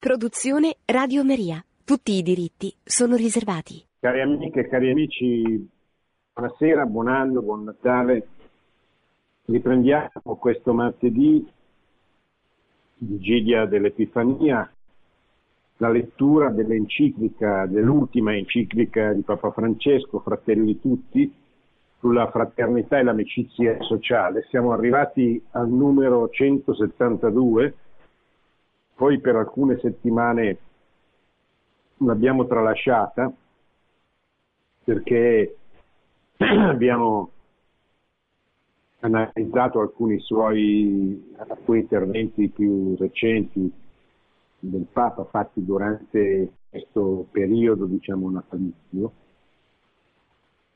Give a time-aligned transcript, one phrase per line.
[0.00, 1.62] Produzione Radio Maria.
[1.84, 3.84] Tutti i diritti sono riservati.
[4.00, 5.68] Cari amiche e cari amici,
[6.32, 8.26] buonasera, buon anno, buon Natale.
[9.44, 11.46] Riprendiamo questo martedì,
[12.96, 14.72] vigilia dell'Epifania,
[15.76, 21.30] la lettura dell'enciclica, dell'ultima enciclica di Papa Francesco, Fratelli Tutti,
[21.98, 24.46] sulla fraternità e l'amicizia sociale.
[24.48, 27.74] Siamo arrivati al numero 172
[29.00, 30.58] poi per alcune settimane
[32.00, 33.32] l'abbiamo tralasciata
[34.84, 35.56] perché
[36.36, 37.30] abbiamo
[38.98, 43.72] analizzato alcuni suoi alcuni interventi più recenti
[44.58, 49.12] del Papa fatti durante questo periodo diciamo natalizio.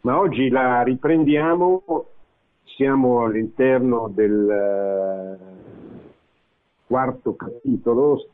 [0.00, 2.06] Ma oggi la riprendiamo.
[2.64, 5.63] Siamo all'interno del
[6.86, 8.28] quarto capitolo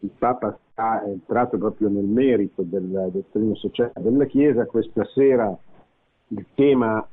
[0.00, 5.56] il Papa è entrato proprio nel merito del dottrina sociale della Chiesa, questa sera
[6.28, 7.06] il tema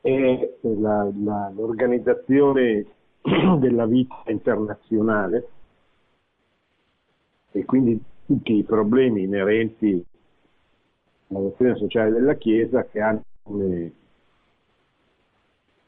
[0.00, 2.86] è la, la, l'organizzazione
[3.58, 5.48] della vita internazionale
[7.52, 10.04] e quindi tutti i problemi inerenti
[11.28, 13.92] alla dottrina sociale della Chiesa che hanno come,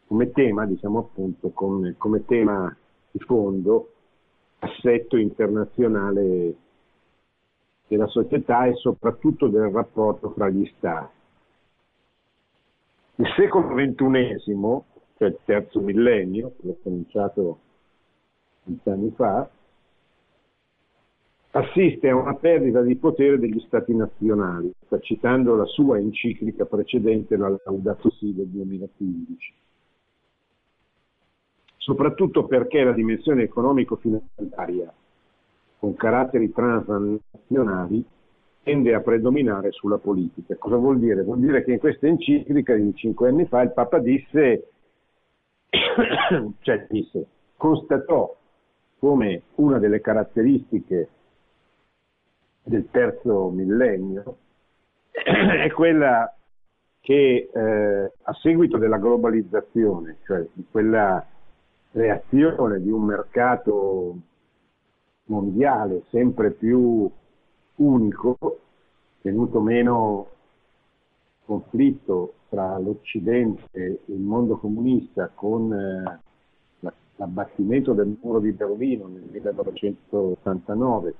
[0.06, 2.76] come tema, diciamo appunto, come, come tema
[3.14, 3.90] di fondo
[4.58, 6.54] assetto internazionale
[7.86, 11.12] della società e soprattutto del rapporto fra gli Stati.
[13.16, 14.82] Il secolo XXI,
[15.16, 17.58] cioè il terzo millennio, che ho cominciato
[18.64, 19.48] vent'anni fa,
[21.52, 27.56] assiste a una perdita di potere degli Stati nazionali, citando la sua enciclica precedente, la
[27.64, 29.54] Laudato Si del 2015
[31.84, 34.90] soprattutto perché la dimensione economico-finanziaria
[35.78, 38.02] con caratteri transnazionali
[38.62, 40.56] tende a predominare sulla politica.
[40.56, 41.22] Cosa vuol dire?
[41.22, 44.70] Vuol dire che in questa enciclica di cinque anni fa il Papa disse,
[46.60, 47.26] cioè disse,
[47.58, 48.34] constatò
[48.98, 51.08] come una delle caratteristiche
[52.62, 54.38] del terzo millennio
[55.12, 56.34] è quella
[57.02, 61.28] che eh, a seguito della globalizzazione, cioè di quella
[61.94, 64.16] reazione di un mercato
[65.26, 67.08] mondiale sempre più
[67.76, 68.36] unico,
[69.22, 70.26] tenuto meno
[71.44, 76.20] conflitto tra l'Occidente e il mondo comunista con eh,
[77.16, 81.14] l'abbattimento del muro di Berlino nel 1989,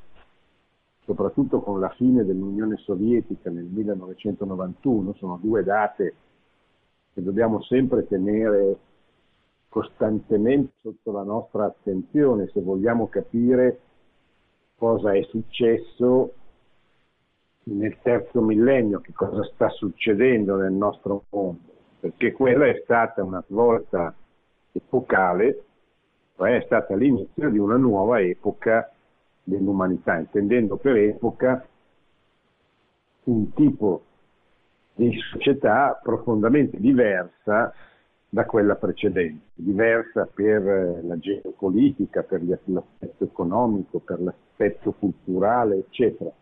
[1.04, 6.14] soprattutto con la fine dell'Unione Sovietica nel 1991, sono due date
[7.12, 8.76] che dobbiamo sempre tenere
[9.74, 13.80] costantemente sotto la nostra attenzione se vogliamo capire
[14.76, 16.32] cosa è successo
[17.64, 23.42] nel terzo millennio, che cosa sta succedendo nel nostro mondo, perché quella è stata una
[23.48, 24.14] svolta
[24.70, 25.64] epocale,
[26.36, 28.92] cioè è stata l'inizio di una nuova epoca
[29.42, 31.66] dell'umanità, intendendo per epoca
[33.24, 34.04] un tipo
[34.94, 37.74] di società profondamente diversa
[38.34, 46.32] da quella precedente, diversa per eh, la geopolitica, per l'aspetto economico, per l'aspetto culturale, eccetera.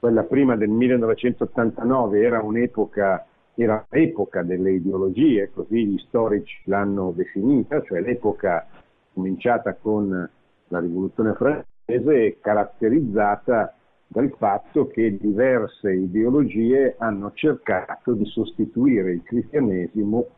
[0.00, 3.24] Quella prima del 1989 era un'epoca,
[3.54, 8.66] era l'epoca delle ideologie, così gli storici l'hanno definita, cioè l'epoca
[9.14, 10.28] cominciata con
[10.68, 13.76] la rivoluzione francese caratterizzata
[14.08, 20.30] dal fatto che diverse ideologie hanno cercato di sostituire il cristianesimo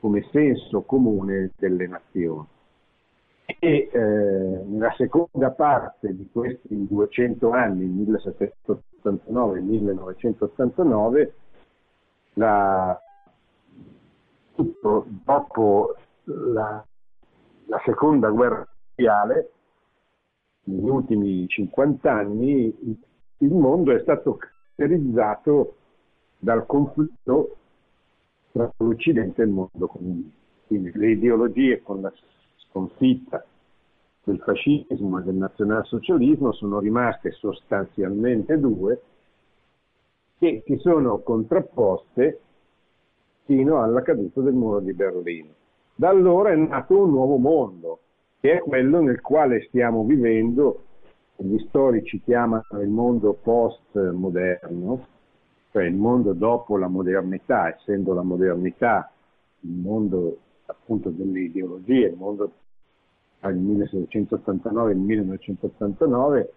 [0.00, 2.44] come senso comune delle nazioni.
[3.58, 8.06] E eh, nella seconda parte di questi 200 anni,
[9.02, 11.30] 1789-1989,
[12.34, 12.96] la,
[15.24, 16.84] dopo la,
[17.66, 19.50] la seconda guerra mondiale,
[20.64, 22.98] negli ultimi 50 anni,
[23.38, 25.76] il mondo è stato caratterizzato
[26.38, 27.56] dal conflitto
[28.52, 30.38] tra l'Occidente e il mondo comunista.
[30.66, 32.12] Quindi le ideologie con la
[32.56, 33.44] sconfitta
[34.24, 39.02] del fascismo e del nazionalsocialismo sono rimaste sostanzialmente due
[40.38, 42.40] che si sono contrapposte
[43.44, 45.50] fino alla caduta del muro di Berlino.
[45.94, 47.98] Da allora è nato un nuovo mondo,
[48.40, 50.84] che è quello nel quale stiamo vivendo,
[51.36, 55.06] gli storici chiamano il mondo postmoderno,
[55.70, 59.10] cioè il mondo dopo la modernità, essendo la modernità
[59.60, 62.52] il mondo appunto delle ideologie, il mondo
[63.38, 66.52] tra il 1689 e il 1989,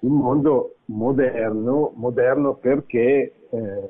[0.00, 3.88] il mondo moderno, moderno perché eh,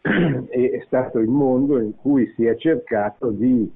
[0.00, 3.70] è stato il mondo in cui si è cercato di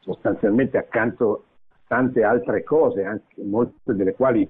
[0.00, 4.48] sostanzialmente accanto a tante altre cose, anche molte delle quali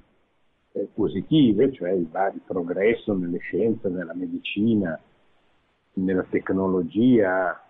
[0.73, 4.99] eh, positive, cioè il, il progresso nelle scienze, nella medicina,
[5.94, 7.61] nella tecnologia,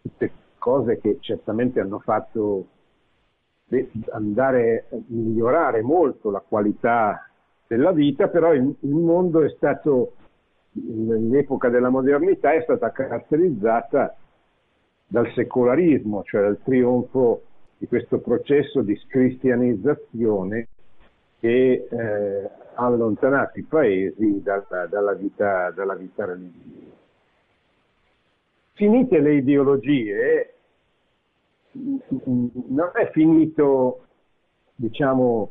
[0.00, 2.66] tutte cose che certamente hanno fatto
[4.10, 7.28] andare a migliorare molto la qualità
[7.66, 10.12] della vita, però il, il mondo è stato,
[10.72, 14.14] l'epoca della modernità è stata caratterizzata
[15.06, 17.42] dal secolarismo, cioè dal trionfo
[17.78, 20.68] di questo processo di scristianizzazione
[21.42, 26.94] che eh, ha allontanato i paesi dalla, dalla, vita, dalla vita religiosa.
[28.74, 30.54] Finite le ideologie,
[31.72, 34.06] non è finito,
[34.76, 35.50] diciamo,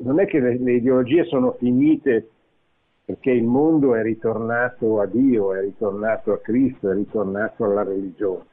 [0.00, 2.28] non è che le, le ideologie sono finite
[3.06, 8.44] perché il mondo è ritornato a Dio, è ritornato a Cristo, è ritornato alla religione.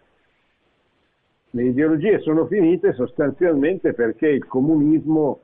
[1.50, 5.42] Le ideologie sono finite sostanzialmente perché il comunismo,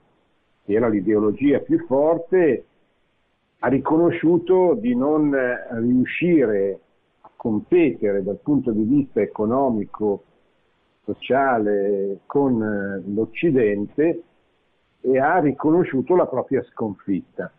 [0.65, 2.65] che era l'ideologia più forte,
[3.59, 5.35] ha riconosciuto di non
[5.79, 6.79] riuscire
[7.21, 10.23] a competere dal punto di vista economico
[11.03, 14.23] sociale con eh, l'Occidente
[15.01, 17.51] e ha riconosciuto la propria sconfitta.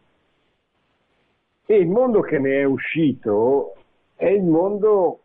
[1.65, 3.75] E il mondo che ne è uscito
[4.15, 5.21] è il mondo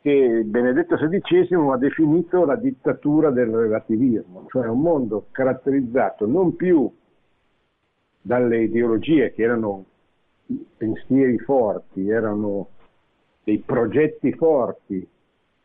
[0.00, 6.90] che Benedetto XVI ha definito la dittatura del relativismo, cioè un mondo caratterizzato non più
[8.26, 9.84] dalle ideologie che erano
[10.78, 12.68] pensieri forti, erano
[13.44, 15.06] dei progetti forti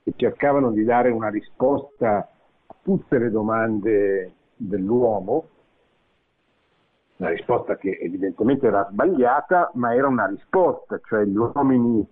[0.03, 2.17] che cercavano di dare una risposta
[2.67, 5.47] a tutte le domande dell'uomo,
[7.15, 12.06] una risposta che evidentemente era sbagliata, ma era una risposta, cioè gli uomini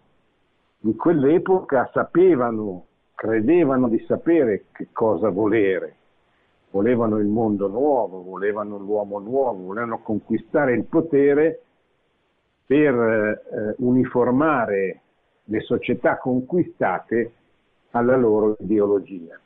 [0.79, 2.85] di quell'epoca sapevano,
[3.15, 5.96] credevano di sapere che cosa volere,
[6.71, 11.61] volevano il mondo nuovo, volevano l'uomo nuovo, volevano conquistare il potere
[12.65, 15.01] per eh, uniformare
[15.45, 17.31] le società conquistate
[17.91, 19.39] alla loro ideologia.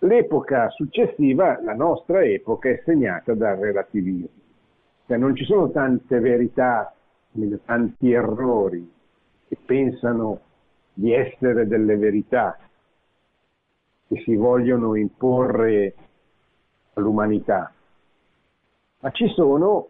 [0.00, 4.28] L'epoca successiva, la nostra epoca, è segnata dal relativismo,
[5.06, 6.94] cioè non ci sono tante verità,
[7.64, 8.92] tanti errori
[9.48, 10.40] che pensano
[10.92, 12.58] di essere delle verità
[14.08, 15.94] che si vogliono imporre
[16.94, 17.72] all'umanità,
[19.00, 19.88] ma ci sono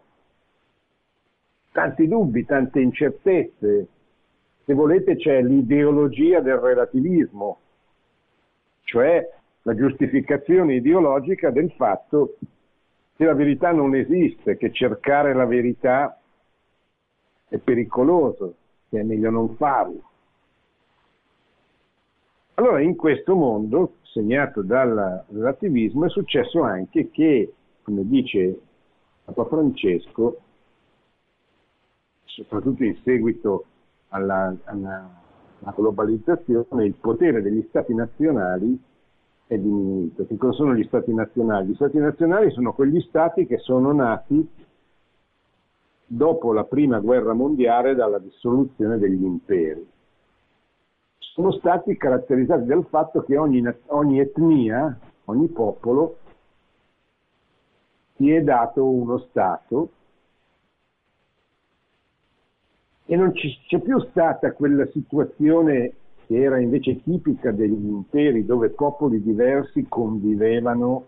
[1.71, 3.87] tanti dubbi, tante incertezze,
[4.65, 7.59] se volete c'è l'ideologia del relativismo,
[8.83, 9.29] cioè
[9.61, 12.37] la giustificazione ideologica del fatto
[13.15, 16.19] che la verità non esiste, che cercare la verità
[17.47, 18.55] è pericoloso,
[18.89, 20.01] che è meglio non farlo.
[22.55, 27.53] Allora in questo mondo, segnato dal relativismo, è successo anche che,
[27.83, 28.59] come dice
[29.25, 30.39] Papa Francesco,
[32.25, 33.65] soprattutto in seguito
[34.09, 35.09] alla, alla,
[35.61, 38.79] alla globalizzazione, il potere degli stati nazionali
[39.45, 40.25] è diminuito.
[40.25, 41.69] Che cosa sono gli stati nazionali?
[41.69, 44.47] Gli stati nazionali sono quegli stati che sono nati
[46.07, 49.87] dopo la prima guerra mondiale dalla dissoluzione degli imperi.
[51.37, 56.17] Sono stati caratterizzati dal fatto che ogni, ogni etnia, ogni popolo,
[58.15, 59.91] si è dato uno Stato
[63.05, 65.93] e non c'è più stata quella situazione
[66.25, 71.05] che era invece tipica degli imperi dove popoli diversi convivevano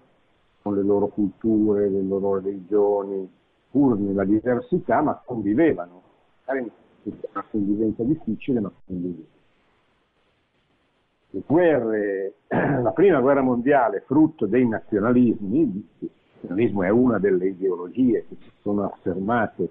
[0.62, 3.28] con le loro culture, le loro religioni,
[3.72, 6.04] pur nella diversità, ma convivevano.
[6.46, 6.72] Magari
[7.02, 9.38] una convivenza difficile, ma convivevano.
[11.32, 18.36] Guerre, la prima guerra mondiale, frutto dei nazionalismi, il nazionalismo è una delle ideologie che
[18.40, 19.70] si sono affermate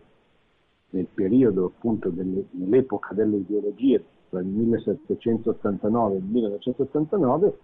[0.91, 7.59] nel periodo appunto delle, nell'epoca delle ideologie tra il 1789 e il 1989,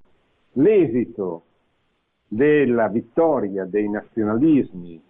[0.53, 1.43] l'esito
[2.27, 5.03] della vittoria dei nazionalismi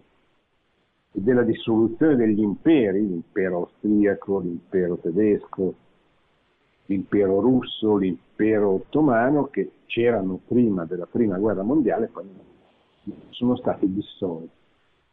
[1.12, 5.74] e della dissoluzione degli imperi, l'impero austriaco, l'impero tedesco,
[6.86, 12.28] l'impero russo, l'impero ottomano, che c'erano prima della prima guerra mondiale, poi
[13.30, 14.50] sono stati dissolti.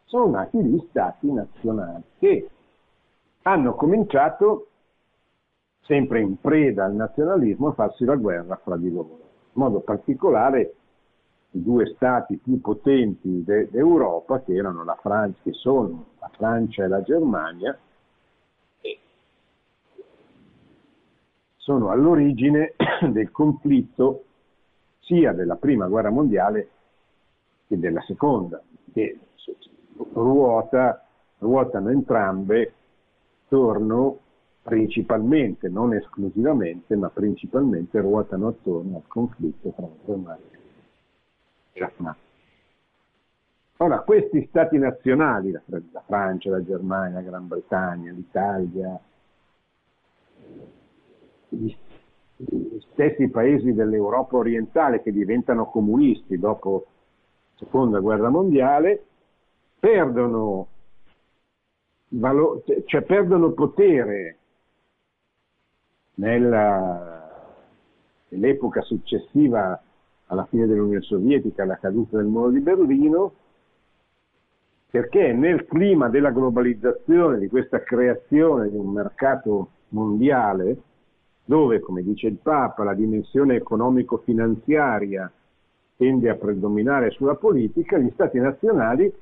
[0.05, 2.49] Sono nati gli stati nazionali che
[3.43, 4.67] hanno cominciato,
[5.83, 9.19] sempre in preda al nazionalismo, a farsi la guerra fra di loro.
[9.53, 10.73] In modo particolare
[11.51, 16.83] i due stati più potenti de- d'Europa, che erano la Francia, che sono la Francia
[16.83, 17.77] e la Germania,
[21.61, 22.73] sono all'origine
[23.11, 24.25] del conflitto
[24.99, 26.69] sia della prima guerra mondiale
[27.67, 28.61] che della seconda,
[28.93, 29.19] che
[30.13, 31.05] ruota,
[31.39, 32.73] ruotano entrambe
[33.45, 34.19] attorno
[34.61, 40.59] principalmente, non esclusivamente, ma principalmente ruotano attorno al conflitto tra la Germania
[41.73, 42.19] e la Francia.
[43.77, 45.61] Ora, questi stati nazionali, la,
[46.05, 48.99] Francia, la Germania, la Gran Bretagna, l'Italia,
[51.51, 51.75] gli
[52.91, 56.85] stessi paesi dell'Europa orientale che diventano comunisti dopo
[57.53, 59.03] la seconda guerra mondiale,
[59.79, 60.67] perdono,
[62.09, 64.37] valo- cioè perdono potere
[66.15, 67.29] nella,
[68.29, 69.79] nell'epoca successiva
[70.27, 73.33] alla fine dell'Unione Sovietica, alla caduta del muro di Berlino,
[74.89, 80.77] perché nel clima della globalizzazione, di questa creazione di un mercato mondiale,
[81.51, 85.29] dove, come dice il Papa, la dimensione economico-finanziaria
[85.97, 89.13] tende a predominare sulla politica, gli stati nazionali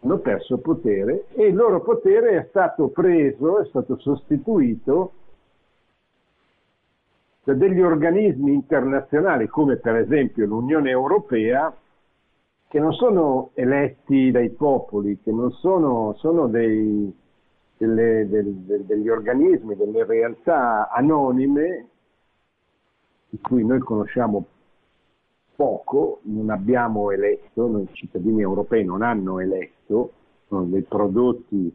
[0.00, 5.12] hanno perso potere e il loro potere è stato preso, è stato sostituito
[7.44, 11.74] da degli organismi internazionali come per esempio l'Unione Europea
[12.68, 17.10] che non sono eletti dai popoli, che non sono, sono dei,
[17.76, 18.54] delle, del,
[18.84, 21.88] degli organismi, delle realtà anonime
[23.28, 24.46] di cui noi conosciamo
[25.56, 30.12] poco, non abbiamo eletto, noi cittadini europei non hanno eletto,
[30.48, 31.74] sono dei prodotti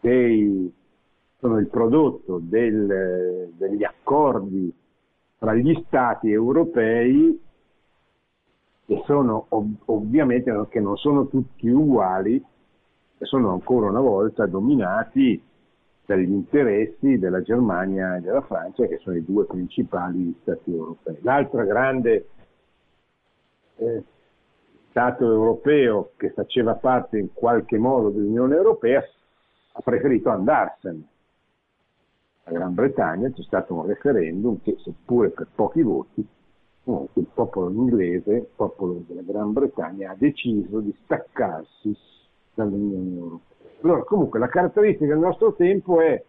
[0.00, 0.72] dei,
[1.38, 4.72] sono il prodotto del, degli accordi
[5.38, 7.40] tra gli stati europei
[8.86, 12.42] che sono ov- ovviamente che non sono tutti uguali
[13.24, 15.42] sono ancora una volta dominati
[16.04, 21.18] dagli interessi della Germania e della Francia, che sono i due principali stati europei.
[21.22, 22.28] L'altro grande
[23.76, 24.02] eh,
[24.96, 29.04] Stato europeo che faceva parte in qualche modo dell'Unione Europea
[29.72, 31.02] ha preferito andarsene.
[32.44, 36.26] La Gran Bretagna c'è stato un referendum che, seppure per pochi voti,
[36.84, 41.94] il popolo inglese, il popolo della Gran Bretagna, ha deciso di staccarsi
[42.56, 43.54] dall'Unione Europea.
[43.82, 46.24] Allora, comunque, la caratteristica del nostro tempo è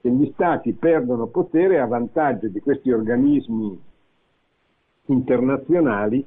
[0.00, 3.80] che gli Stati perdono potere a vantaggio di questi organismi
[5.06, 6.26] internazionali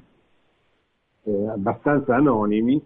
[1.23, 2.81] eh, abbastanza anonimi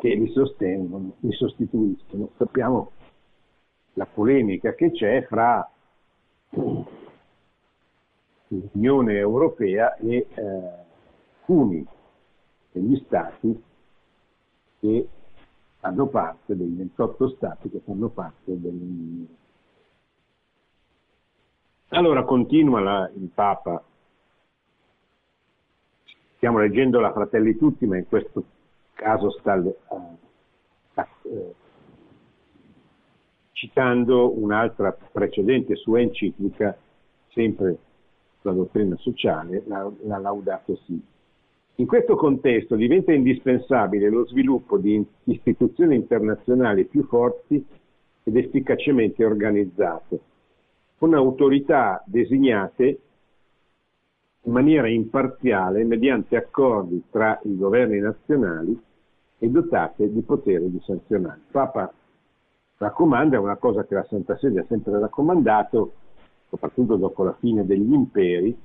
[0.00, 2.30] che li sostengono, li sostituiscono.
[2.36, 2.90] Sappiamo
[3.94, 5.68] la polemica che c'è fra
[8.48, 10.82] l'Unione Europea e eh,
[11.38, 11.86] alcuni
[12.72, 13.62] degli stati
[14.80, 15.08] che
[15.78, 19.40] fanno parte, dei 28 stati che fanno parte dell'Unione Europea.
[21.94, 23.84] Allora continua la, il Papa
[26.42, 28.42] stiamo leggendo la Fratelli Tutti, ma in questo
[28.94, 30.18] caso sta, uh,
[31.22, 31.54] uh,
[33.52, 36.76] citando un'altra precedente sua enciclica,
[37.28, 37.78] sempre
[38.40, 41.00] sulla dottrina sociale, la, la Laudato Si.
[41.76, 47.64] In questo contesto diventa indispensabile lo sviluppo di istituzioni internazionali più forti
[48.24, 50.20] ed efficacemente organizzate,
[50.98, 53.00] con autorità designate
[54.44, 58.78] in maniera imparziale mediante accordi tra i governi nazionali
[59.38, 61.38] e dotate di potere di sanzionare.
[61.38, 61.92] Il Papa
[62.76, 65.92] raccomanda una cosa che la Santa Sede ha sempre raccomandato,
[66.48, 68.56] soprattutto dopo la fine degli imperi,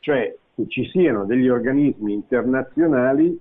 [0.00, 3.40] cioè che ci siano degli organismi internazionali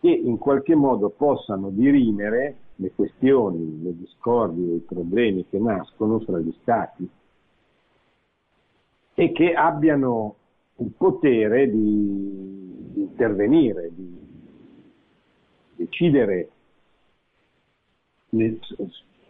[0.00, 6.38] che in qualche modo possano dirimere le questioni, le discordie, i problemi che nascono fra
[6.38, 7.08] gli stati
[9.14, 10.36] e che abbiano
[10.76, 14.16] il potere di, di intervenire, di
[15.74, 16.50] decidere
[18.30, 18.60] nel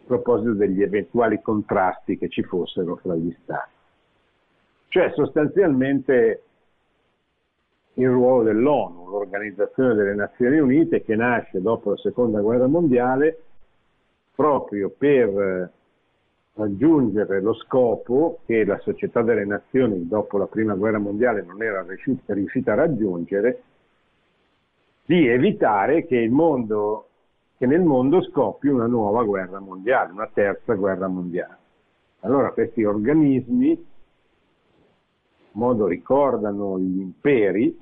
[0.04, 3.76] proposito degli eventuali contrasti che ci fossero fra gli Stati.
[4.88, 6.47] Cioè sostanzialmente
[7.98, 13.42] il ruolo dell'ONU, l'Organizzazione delle Nazioni Unite che nasce dopo la Seconda Guerra Mondiale
[14.34, 15.72] proprio per
[16.54, 21.84] raggiungere lo scopo che la società delle nazioni dopo la prima guerra mondiale non era
[22.26, 23.62] riuscita, a raggiungere,
[25.04, 27.08] di evitare che, mondo,
[27.56, 31.56] che nel mondo scoppi una nuova guerra mondiale, una terza guerra mondiale.
[32.20, 33.86] Allora questi organismi
[35.52, 37.76] modo ricordano gli imperi,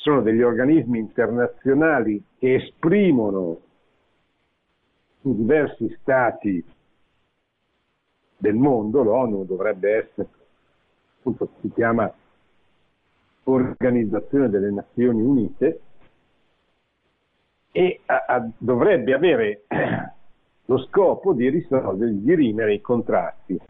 [0.00, 3.60] sono degli organismi internazionali che esprimono
[5.22, 6.64] in diversi stati
[8.38, 10.28] del mondo, l'ONU dovrebbe essere,
[11.18, 12.10] appunto si chiama
[13.44, 15.80] Organizzazione delle Nazioni Unite,
[17.72, 19.64] e a, a, dovrebbe avere
[20.64, 23.60] lo scopo di risolvere, di dirimere i contrasti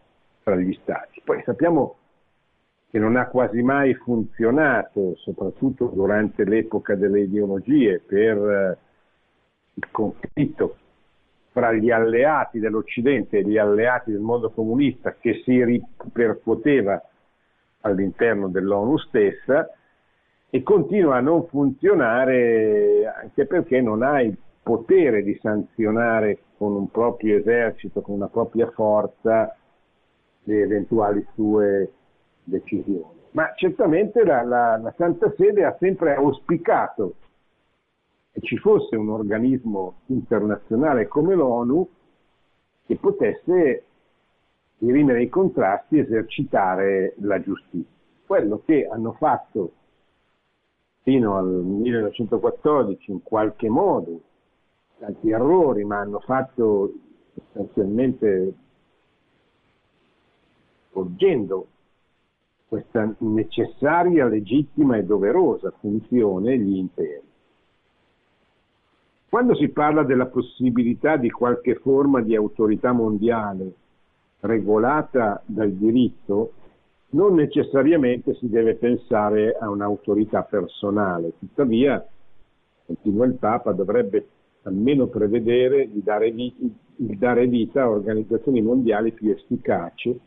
[0.45, 1.21] tra gli stati.
[1.25, 1.97] Poi sappiamo
[2.91, 8.79] che non ha quasi mai funzionato, soprattutto durante l'epoca delle ideologie, per eh,
[9.75, 10.77] il conflitto
[11.53, 17.01] fra gli alleati dell'Occidente e gli alleati del mondo comunista che si ripercuoteva
[17.83, 19.69] all'interno dell'ONU stessa
[20.49, 26.91] e continua a non funzionare anche perché non ha il potere di sanzionare con un
[26.91, 29.57] proprio esercito, con una propria forza
[30.45, 31.93] le eventuali sue
[32.51, 33.19] decisioni.
[33.31, 37.15] Ma certamente la, la, la Santa Sede ha sempre auspicato
[38.33, 41.89] che ci fosse un organismo internazionale come l'ONU
[42.87, 43.85] che potesse
[44.79, 47.99] dirimere i contrasti e esercitare la giustizia.
[48.27, 49.73] Quello che hanno fatto
[51.03, 54.21] fino al 1914 in qualche modo,
[54.99, 56.93] tanti errori, ma hanno fatto
[57.35, 58.55] sostanzialmente
[60.91, 61.67] svolgendo
[62.71, 67.21] questa necessaria, legittima e doverosa funzione gli imperi.
[69.29, 73.73] Quando si parla della possibilità di qualche forma di autorità mondiale
[74.39, 76.53] regolata dal diritto,
[77.11, 82.07] non necessariamente si deve pensare a un'autorità personale, tuttavia,
[82.87, 84.29] continua il Papa, dovrebbe
[84.63, 90.21] almeno prevedere di dare, vita, di dare vita a organizzazioni mondiali più efficaci,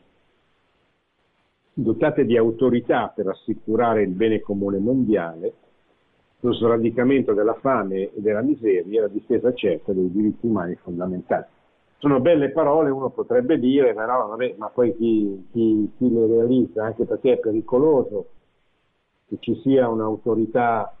[1.74, 5.52] dotate di autorità per assicurare il bene comune mondiale,
[6.40, 11.46] lo sradicamento della fame e della miseria e la difesa certa dei diritti umani fondamentali
[12.04, 16.84] sono belle parole, uno potrebbe dire, no, vabbè, ma poi chi, chi, chi, le realizza,
[16.84, 18.28] anche perché è pericoloso
[19.26, 20.94] che ci sia un'autorità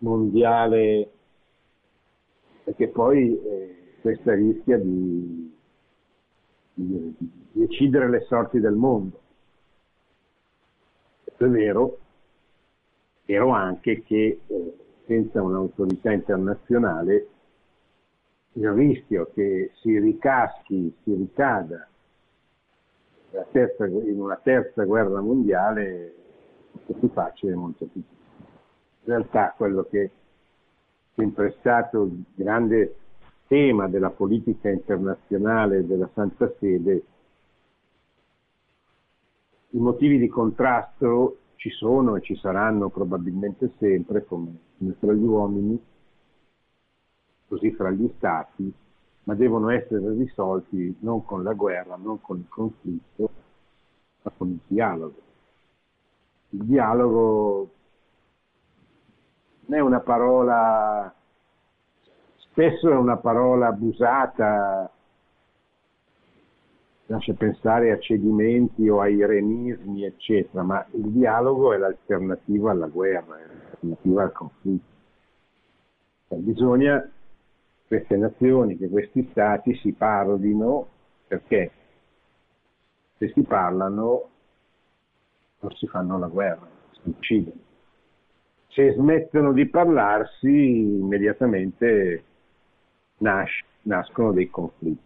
[0.00, 1.10] mondiale,
[2.64, 5.56] perché poi eh, questa rischia di,
[6.74, 9.18] di, di, decidere le sorti del mondo.
[11.36, 11.98] Questo è vero,
[13.26, 17.28] vero anche che eh, senza un'autorità internazionale
[18.54, 21.86] il rischio che si ricaschi, si ricada
[23.52, 26.14] terza, in una terza guerra mondiale
[26.86, 28.48] è più facile e molto più difficile.
[29.04, 30.10] In realtà quello che è
[31.16, 32.96] sempre stato il grande
[33.46, 37.02] tema della politica internazionale della Santa Sede,
[39.76, 44.56] i motivi di contrasto ci sono e ci saranno probabilmente sempre, come
[44.98, 45.78] tra gli uomini,
[47.46, 48.72] così fra gli stati,
[49.24, 53.30] ma devono essere risolti non con la guerra, non con il conflitto,
[54.22, 55.20] ma con il dialogo.
[56.50, 57.70] Il dialogo
[59.66, 61.14] non è una parola,
[62.36, 64.90] spesso è una parola abusata,
[67.06, 73.38] lascia pensare a cedimenti o ai remismi, eccetera, ma il dialogo è l'alternativa alla guerra,
[73.38, 74.94] è l'alternativa al conflitto.
[76.28, 77.10] Cioè, bisogna
[77.86, 80.88] queste nazioni, che questi stati si parlino
[81.28, 81.70] perché
[83.18, 84.30] se si parlano
[85.60, 87.60] non si fanno la guerra, si uccidono.
[88.68, 92.24] Se smettono di parlarsi immediatamente
[93.18, 95.05] nasce, nascono dei conflitti.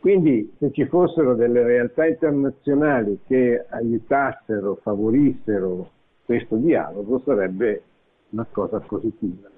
[0.00, 5.90] Quindi se ci fossero delle realtà internazionali che aiutassero, favorissero
[6.24, 7.82] questo dialogo sarebbe
[8.30, 9.48] una cosa positiva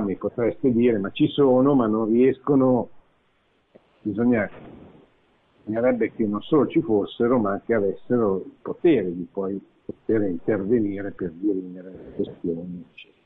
[0.00, 2.88] mi potreste dire, ma ci sono, ma non riescono,
[4.02, 4.48] bisogna,
[5.64, 11.12] bisognerebbe che non solo ci fossero, ma che avessero il potere di poi poter intervenire
[11.12, 13.19] per dirimere le questioni, eccetera.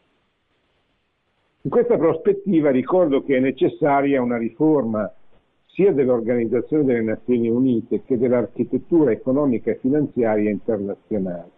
[1.65, 5.11] In questa prospettiva ricordo che è necessaria una riforma
[5.65, 11.55] sia dell'Organizzazione delle Nazioni Unite che dell'architettura economica e finanziaria internazionale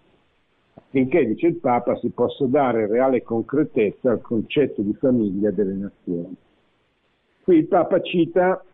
[0.75, 6.37] affinché, dice il Papa, si possa dare reale concretezza al concetto di famiglia delle nazioni.
[7.43, 8.65] Qui il Papa cita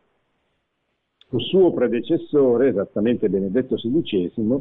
[1.31, 4.61] un suo predecessore, esattamente Benedetto XVI,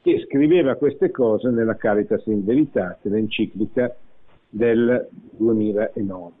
[0.00, 3.94] che scriveva queste cose nella Caritas in Veritate, l'enciclica
[4.52, 6.32] del 2009.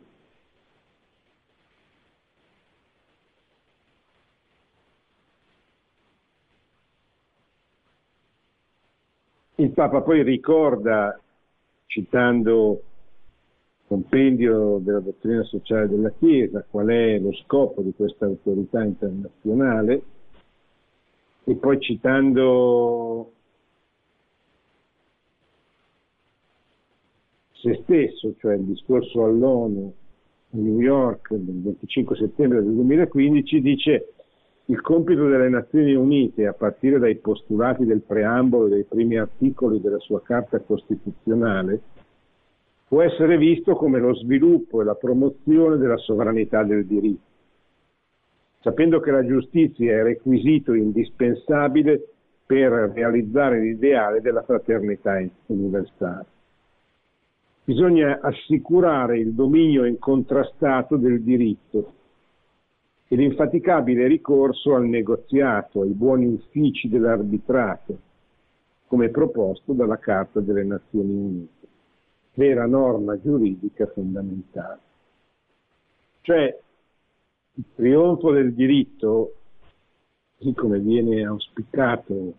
[9.54, 11.18] Il Papa poi ricorda,
[11.86, 18.82] citando il compendio della dottrina sociale della Chiesa, qual è lo scopo di questa autorità
[18.82, 20.02] internazionale,
[21.44, 23.32] e poi citando
[27.62, 29.94] se stesso, cioè il discorso all'ONU
[30.50, 34.12] a New York del 25 settembre del 2015, dice
[34.66, 39.80] il compito delle Nazioni Unite, a partire dai postulati del preambolo e dei primi articoli
[39.80, 41.80] della sua Carta Costituzionale,
[42.88, 47.30] può essere visto come lo sviluppo e la promozione della sovranità del diritto,
[48.60, 52.08] sapendo che la giustizia è requisito indispensabile
[52.44, 56.26] per realizzare l'ideale della fraternità universale.
[57.64, 61.92] Bisogna assicurare il dominio incontrastato del diritto
[63.06, 67.98] e l'infaticabile ricorso al negoziato, ai buoni uffici dell'arbitrato,
[68.88, 71.66] come proposto dalla Carta delle Nazioni Unite,
[72.34, 74.80] vera norma giuridica fondamentale.
[76.22, 76.58] Cioè,
[77.54, 79.34] il trionfo del diritto,
[80.36, 82.34] così come viene auspicato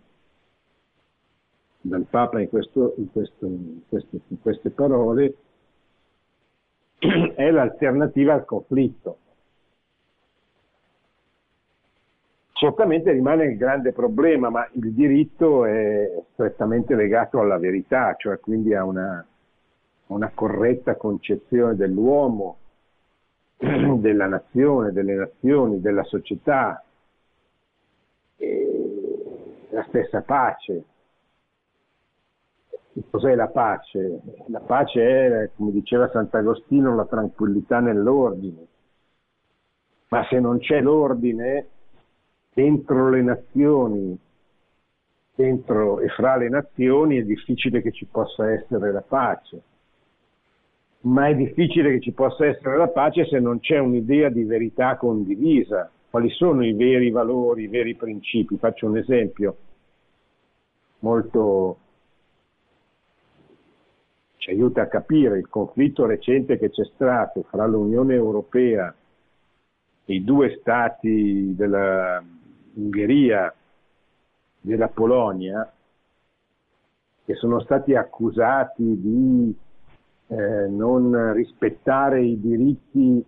[1.83, 5.35] dal Papa in, questo, in, questo, in, queste, in queste parole,
[7.35, 9.17] è l'alternativa al conflitto
[12.63, 18.73] Certamente rimane il grande problema, ma il diritto è strettamente legato alla verità, cioè quindi
[18.73, 19.25] a una,
[20.07, 22.57] una corretta concezione dell'uomo,
[23.57, 26.81] della nazione, delle nazioni, della società,
[29.71, 30.83] la stessa pace.
[33.09, 34.21] Cos'è la pace?
[34.47, 38.67] La pace è, come diceva Sant'Agostino, la tranquillità nell'ordine.
[40.09, 41.67] Ma se non c'è l'ordine,
[42.53, 44.17] dentro le nazioni,
[45.33, 49.61] dentro e fra le nazioni è difficile che ci possa essere la pace,
[51.01, 54.95] ma è difficile che ci possa essere la pace se non c'è un'idea di verità
[54.97, 55.89] condivisa.
[56.09, 58.57] Quali sono i veri valori, i veri principi?
[58.57, 59.57] Faccio un esempio
[60.99, 61.77] molto
[64.43, 68.93] ci aiuta a capire il conflitto recente che c'è stato fra l'Unione Europea
[70.03, 72.21] e i due stati della,
[72.73, 73.55] Ungheria,
[74.59, 75.71] della Polonia,
[77.23, 79.55] che sono stati accusati di
[80.27, 83.25] eh, non rispettare i diritti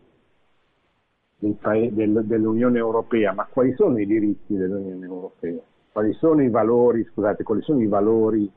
[1.40, 3.32] dell'Unione Europea.
[3.32, 5.62] Ma quali sono i diritti dell'Unione Europea?
[5.94, 8.52] Quali sono i valori, scusate, quali sono i valori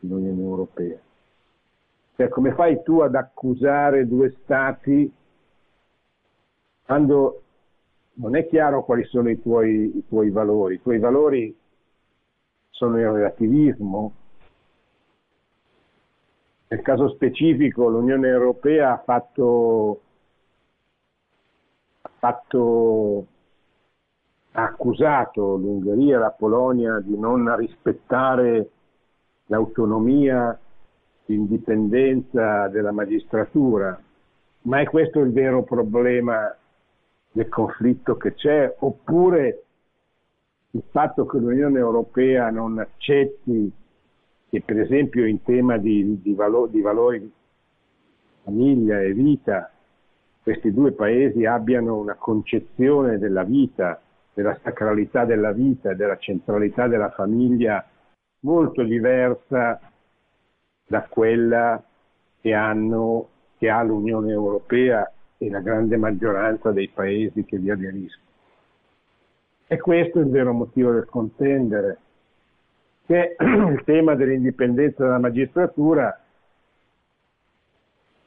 [0.00, 0.98] dell'Unione Europea?
[2.16, 5.12] Cioè, come fai tu ad accusare due stati
[6.86, 7.42] quando
[8.14, 10.76] non è chiaro quali sono i tuoi, i tuoi valori.
[10.76, 11.54] I tuoi valori
[12.70, 14.12] sono il relativismo.
[16.68, 20.00] Nel caso specifico l'Unione Europea ha fatto,
[22.00, 23.26] ha, fatto,
[24.52, 28.70] ha accusato l'Ungheria e la Polonia di non rispettare
[29.46, 30.58] l'autonomia,
[31.26, 34.00] l'indipendenza della magistratura,
[34.62, 36.54] ma è questo il vero problema
[37.32, 39.62] del conflitto che c'è, oppure
[40.70, 43.72] il fatto che l'Unione Europea non accetti
[44.48, 47.32] che per esempio in tema di, di, valo, di valori
[48.42, 49.70] famiglia e vita
[50.42, 54.00] questi due paesi abbiano una concezione della vita,
[54.32, 57.84] della sacralità della vita e della centralità della famiglia
[58.40, 59.80] molto diversa
[60.86, 61.82] da quella
[62.40, 68.24] che, hanno, che ha l'Unione Europea e la grande maggioranza dei paesi che vi aderiscono.
[69.66, 71.98] E questo è il vero motivo del contendere,
[73.04, 76.20] che il tema dell'indipendenza della magistratura,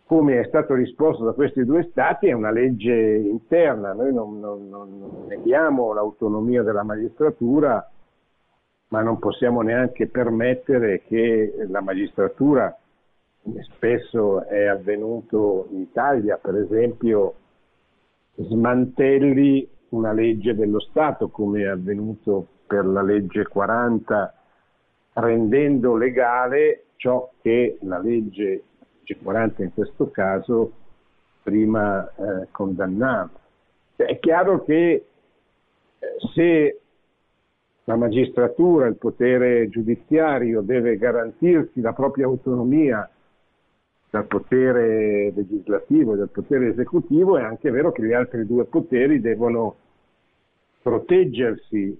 [0.05, 4.67] come è stato risposto da questi due Stati, è una legge interna, noi non, non,
[4.67, 7.89] non neghiamo l'autonomia della magistratura,
[8.89, 12.75] ma non possiamo neanche permettere che la magistratura
[13.41, 17.35] come spesso è avvenuto in Italia, per esempio,
[18.35, 24.33] smantelli una legge dello Stato, come è avvenuto per la legge 40,
[25.13, 28.63] rendendo legale ciò che la legge
[29.23, 30.71] 40 in questo caso
[31.41, 33.31] prima eh, condannava.
[33.95, 36.79] È chiaro che eh, se
[37.89, 43.09] la magistratura, il potere giudiziario deve garantirsi la propria autonomia
[44.11, 49.19] dal potere legislativo e dal potere esecutivo, è anche vero che gli altri due poteri
[49.19, 49.75] devono
[50.83, 51.99] proteggersi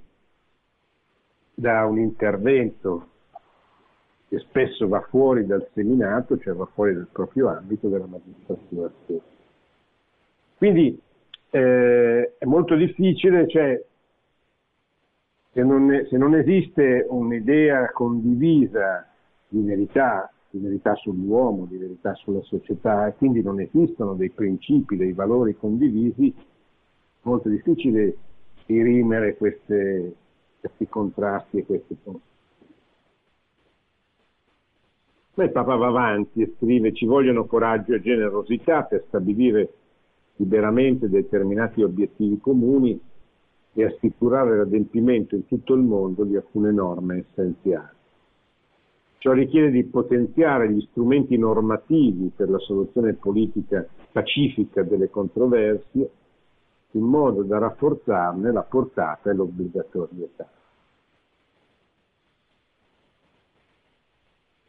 [1.56, 3.08] da un intervento
[4.28, 9.24] che spesso va fuori dal seminato, cioè va fuori dal proprio ambito della magistratura stessa.
[10.56, 11.02] Quindi
[11.50, 13.84] eh, è molto difficile, cioè,
[15.52, 19.08] se, non, se non esiste un'idea condivisa
[19.48, 24.96] di verità, di verità sull'uomo, di verità sulla società, e quindi non esistono dei principi,
[24.96, 26.42] dei valori condivisi, è
[27.22, 28.16] molto difficile
[28.66, 30.14] dirimere queste,
[30.60, 32.28] questi contrasti e questi conflitti.
[35.34, 39.74] Ma il Papa va avanti e scrive ci vogliono coraggio e generosità per stabilire
[40.36, 43.00] liberamente determinati obiettivi comuni
[43.74, 47.98] e assicurare l'adempimento in tutto il mondo di alcune norme essenziali.
[49.20, 56.10] Ciò richiede di potenziare gli strumenti normativi per la soluzione politica pacifica delle controversie
[56.92, 60.50] in modo da rafforzarne la portata e l'obbligatorietà.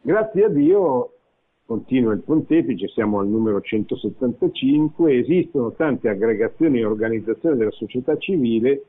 [0.02, 1.12] Grazie a Dio,
[1.70, 8.86] continua il pontefice, siamo al numero 175, esistono tante aggregazioni e organizzazioni della società civile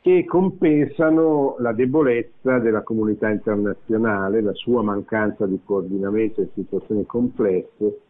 [0.00, 8.00] che compensano la debolezza della comunità internazionale, la sua mancanza di coordinamento in situazioni complesse,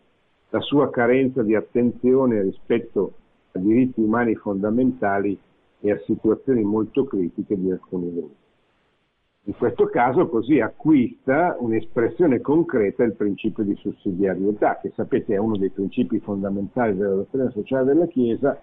[0.49, 3.13] la sua carenza di attenzione rispetto
[3.53, 5.39] a diritti umani fondamentali
[5.81, 8.38] e a situazioni molto critiche di alcuni gruppi.
[9.49, 15.57] In questo caso così acquista un'espressione concreta il principio di sussidiarietà, che sapete è uno
[15.57, 18.61] dei principi fondamentali della dottrina sociale della Chiesa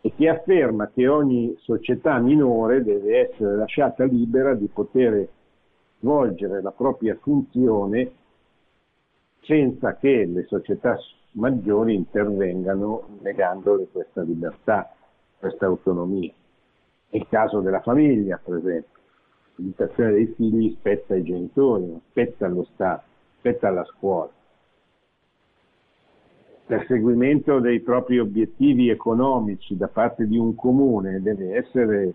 [0.00, 5.28] e che afferma che ogni società minore deve essere lasciata libera di poter
[5.98, 8.10] svolgere la propria funzione
[9.42, 10.98] senza che le società
[11.32, 14.90] maggiori intervengano negandole questa libertà,
[15.38, 16.32] questa autonomia.
[17.10, 18.93] È il caso della famiglia, per esempio
[19.56, 23.04] l'educazione dei figli spetta ai genitori, non spetta allo Stato,
[23.38, 24.30] spetta alla scuola.
[26.66, 32.14] Perseguimento dei propri obiettivi economici da parte di un comune deve essere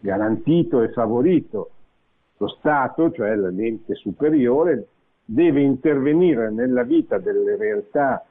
[0.00, 1.70] garantito e favorito.
[2.38, 4.88] Lo Stato, cioè l'ente superiore,
[5.24, 8.26] deve intervenire nella vita delle realtà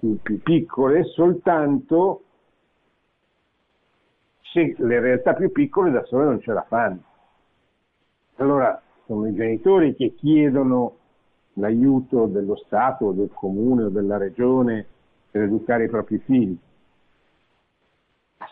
[0.00, 2.22] più piccole soltanto
[4.54, 7.02] se le realtà più piccole da sole non ce la fanno.
[8.36, 10.96] Allora sono i genitori che chiedono
[11.54, 14.86] l'aiuto dello Stato del comune o della regione
[15.28, 16.56] per educare i propri figli,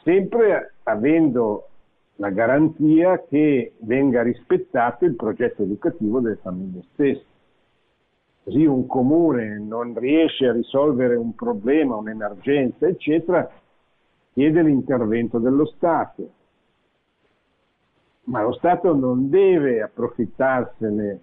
[0.03, 1.69] sempre avendo
[2.17, 7.25] la garanzia che venga rispettato il progetto educativo delle famiglie stesse.
[8.43, 13.49] Così un comune non riesce a risolvere un problema, un'emergenza, eccetera,
[14.33, 16.31] chiede l'intervento dello Stato,
[18.25, 21.21] ma lo Stato non deve approfittarsene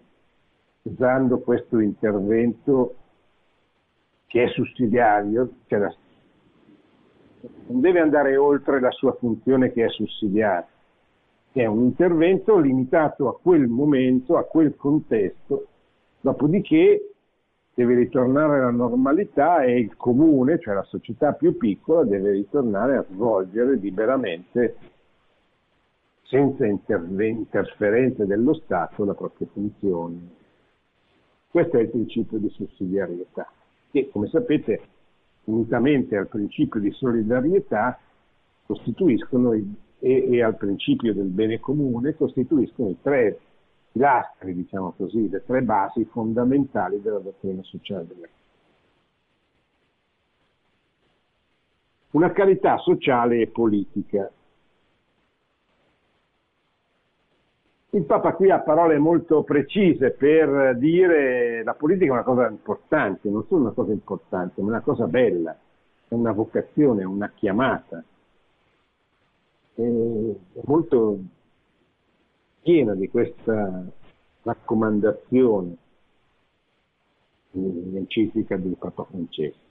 [0.83, 2.95] usando questo intervento
[4.27, 5.95] che è sussidiario, cioè la,
[7.67, 10.67] non deve andare oltre la sua funzione che è sussidiaria,
[11.51, 15.67] che è un intervento limitato a quel momento, a quel contesto,
[16.21, 17.08] dopodiché
[17.79, 23.05] deve ritornare alla normalità e il comune, cioè la società più piccola, deve ritornare a
[23.09, 24.75] svolgere liberamente,
[26.23, 30.17] senza interferenze dello Stato, la propria funzione.
[31.49, 33.49] Questo è il principio di sussidiarietà,
[33.91, 34.81] che come sapete,
[35.45, 37.97] unitamente al principio di solidarietà,
[38.65, 43.39] costituiscono i, e, e al principio del bene comune, costituiscono i tre
[43.91, 48.37] pilastri, diciamo così, le tre basi fondamentali della dottrina sociale della Chiesa.
[52.11, 54.31] Una carità sociale e politica.
[57.91, 63.29] Il Papa qui ha parole molto precise per dire la politica è una cosa importante,
[63.29, 65.57] non solo una cosa importante, ma una cosa bella,
[66.07, 68.03] è una vocazione, una chiamata.
[69.73, 69.81] È
[70.65, 71.19] molto
[72.61, 73.85] piena di questa
[74.43, 75.77] raccomandazione
[77.51, 79.67] l'enciclica del Papa Francesco.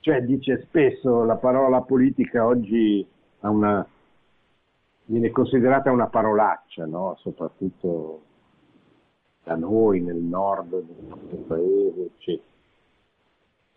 [0.00, 3.06] Cioè dice spesso la parola politica oggi
[3.40, 3.86] una,
[5.04, 7.16] viene considerata una parolaccia, no?
[7.18, 8.22] soprattutto
[9.44, 12.48] da noi nel nord del paese, eccetera.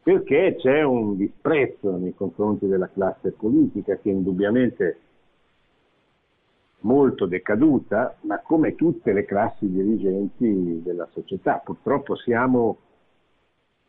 [0.03, 4.99] Perché c'è un disprezzo nei confronti della classe politica che indubbiamente
[6.83, 11.61] molto decaduta, ma come tutte le classi dirigenti della società.
[11.63, 12.77] Purtroppo siamo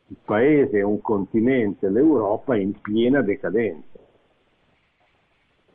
[0.06, 3.98] un paese, un continente, l'Europa in piena decadenza.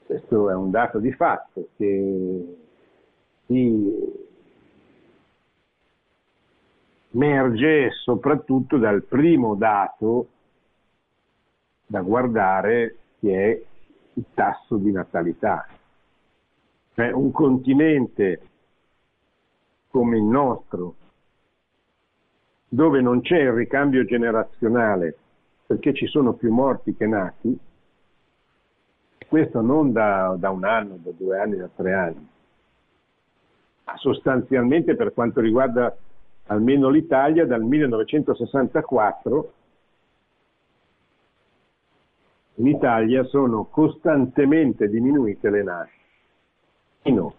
[0.05, 2.57] Questo è un dato di fatto che
[3.45, 4.27] si
[7.11, 10.27] emerge soprattutto dal primo dato
[11.85, 13.61] da guardare che è
[14.13, 15.67] il tasso di natalità.
[16.99, 18.41] Cioè un continente
[19.87, 20.95] come il nostro,
[22.67, 25.17] dove non c'è il ricambio generazionale
[25.65, 27.57] perché ci sono più morti che nati,
[29.29, 32.27] questo non da, da un anno, da due anni, da tre anni,
[33.85, 35.95] ma sostanzialmente per quanto riguarda
[36.47, 39.53] almeno l'Italia, dal 1964
[42.55, 45.98] in Italia sono costantemente diminuite le nascite,
[47.01, 47.33] fino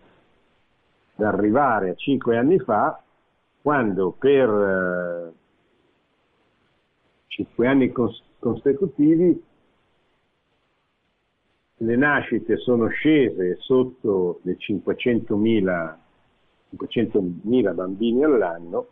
[1.17, 3.03] ad arrivare a cinque anni fa,
[3.61, 5.33] quando per eh,
[7.27, 9.45] cinque anni cons- consecutivi
[11.83, 15.95] le nascite sono scese sotto le 500.000,
[16.77, 18.87] 500.000 bambini all'anno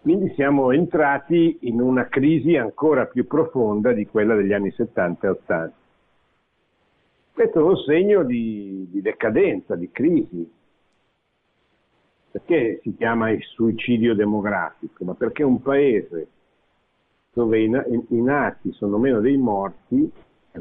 [0.00, 5.30] quindi siamo entrati in una crisi ancora più profonda di quella degli anni 70 e
[5.30, 5.76] 80.
[7.36, 10.50] Questo è un segno di, di decadenza, di crisi.
[12.30, 15.04] Perché si chiama il suicidio demografico?
[15.04, 16.28] Ma perché un paese
[17.34, 20.10] dove i, i nati sono meno dei morti,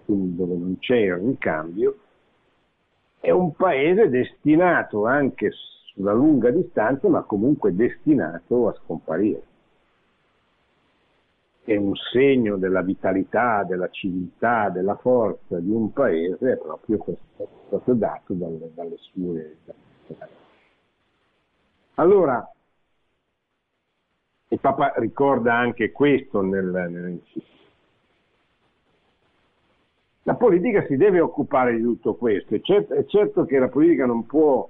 [0.03, 1.97] quindi dove non c'è il ricambio,
[3.21, 5.51] è un paese destinato anche
[5.93, 9.43] sulla lunga distanza, ma comunque destinato a scomparire.
[11.65, 17.47] È un segno della vitalità, della civiltà, della forza di un paese, è proprio questo,
[17.67, 19.57] questo dato dalle, dalle sue...
[21.95, 22.47] Allora,
[24.49, 27.53] il Papa ricorda anche questo nel, nell'enciclica.
[30.23, 34.05] La politica si deve occupare di tutto questo, è certo, è certo che la politica
[34.05, 34.69] non può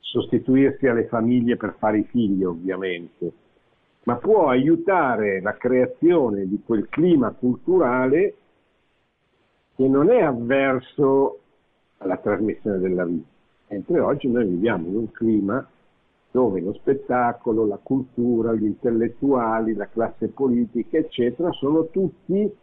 [0.00, 3.32] sostituirsi alle famiglie per fare i figli ovviamente,
[4.06, 8.34] ma può aiutare la creazione di quel clima culturale
[9.74, 11.40] che non è avverso
[11.98, 13.28] alla trasmissione della vita.
[13.68, 15.68] Mentre oggi noi viviamo in un clima
[16.30, 22.54] dove lo spettacolo, la cultura, gli intellettuali, la classe politica, eccetera, sono tutti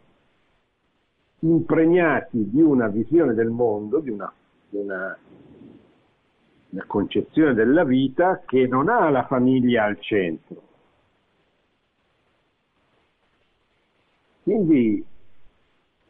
[1.40, 4.32] impregnati di una visione del mondo, di una,
[4.70, 5.18] di una
[6.70, 10.63] la concezione della vita che non ha la famiglia al centro.
[14.44, 15.04] Quindi il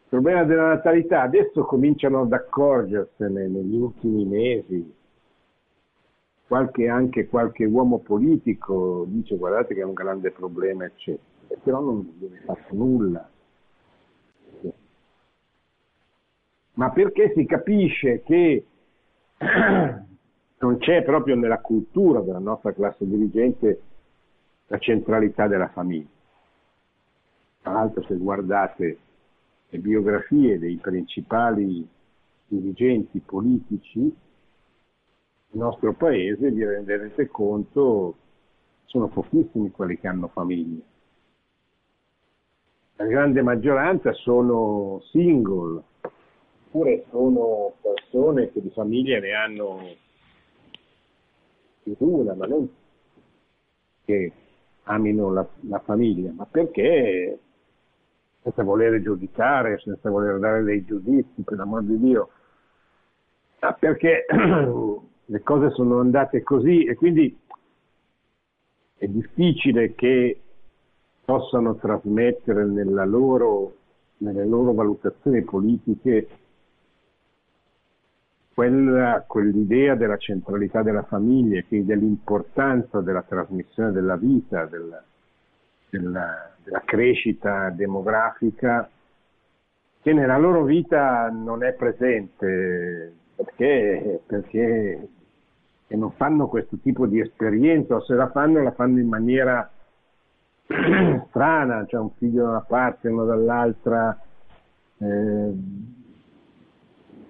[0.08, 4.92] problema della natalità adesso cominciano ad accorgersene negli ultimi mesi,
[6.48, 11.22] qualche, anche qualche uomo politico dice guardate che è un grande problema, eccetera,
[11.62, 13.30] però non viene fatto nulla.
[16.72, 18.66] Ma perché si capisce che
[20.58, 23.80] non c'è proprio nella cultura della nostra classe dirigente
[24.66, 26.13] la centralità della famiglia.
[27.64, 28.98] Tra l'altro se guardate
[29.70, 31.88] le biografie dei principali
[32.46, 38.16] dirigenti politici del nostro paese vi renderete conto
[38.84, 40.84] sono pochissimi quelli che hanno famiglia.
[42.96, 45.82] La grande maggioranza sono single,
[46.66, 49.78] oppure sono persone che di famiglia ne hanno
[51.82, 52.68] più una, ma non
[54.04, 54.32] che
[54.82, 57.38] amino la, la famiglia, ma perché
[58.44, 62.28] senza voler giudicare, senza voler dare dei giudizi, per l'amor di Dio,
[63.60, 64.26] ma perché
[65.24, 67.34] le cose sono andate così e quindi
[68.98, 70.40] è difficile che
[71.24, 72.64] possano trasmettere
[73.06, 73.76] loro,
[74.18, 76.28] nelle loro valutazioni politiche
[78.52, 85.02] quella, quell'idea della centralità della famiglia quindi dell'importanza della trasmissione della vita, della,
[85.98, 88.88] della, della crescita demografica,
[90.02, 95.08] che nella loro vita non è presente perché, perché
[95.88, 99.70] non fanno questo tipo di esperienza o se la fanno la fanno in maniera
[101.28, 104.18] strana, cioè un figlio da una parte, uno dall'altra.
[104.98, 105.52] Eh,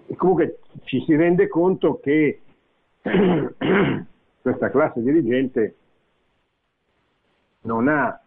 [0.06, 2.40] e comunque ci si rende conto che
[4.42, 5.76] questa classe dirigente
[7.62, 8.18] non ha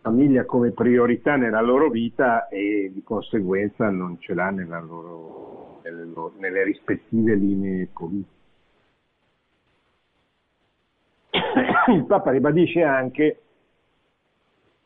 [0.00, 6.32] famiglia come priorità nella loro vita e di conseguenza non ce l'ha loro, nelle, loro,
[6.38, 8.32] nelle rispettive linee politiche.
[11.88, 13.40] Il Papa ribadisce anche,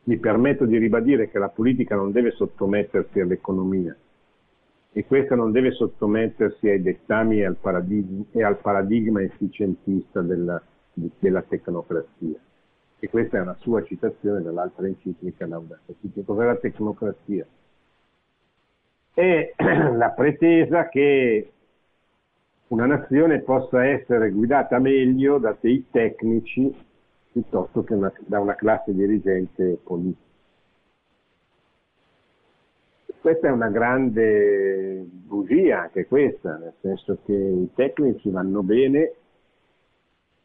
[0.04, 3.94] mi permetto di ribadire che la politica non deve sottomettersi all'economia,
[4.92, 10.60] e questa non deve sottomettersi ai dettami e al paradigma, e al paradigma efficientista della,
[10.92, 12.38] della, tecnocrazia.
[13.00, 16.24] E questa è una sua citazione dall'altra enciclica Laudato Si.
[16.24, 17.46] Cos'è la tecnocrazia?
[19.14, 19.54] È
[19.94, 21.52] la pretesa che
[22.68, 26.74] una nazione possa essere guidata meglio da dei tecnici
[27.32, 30.26] piuttosto che una, da una classe dirigente politica.
[33.20, 39.12] Questa è una grande bugia anche questa, nel senso che i tecnici vanno bene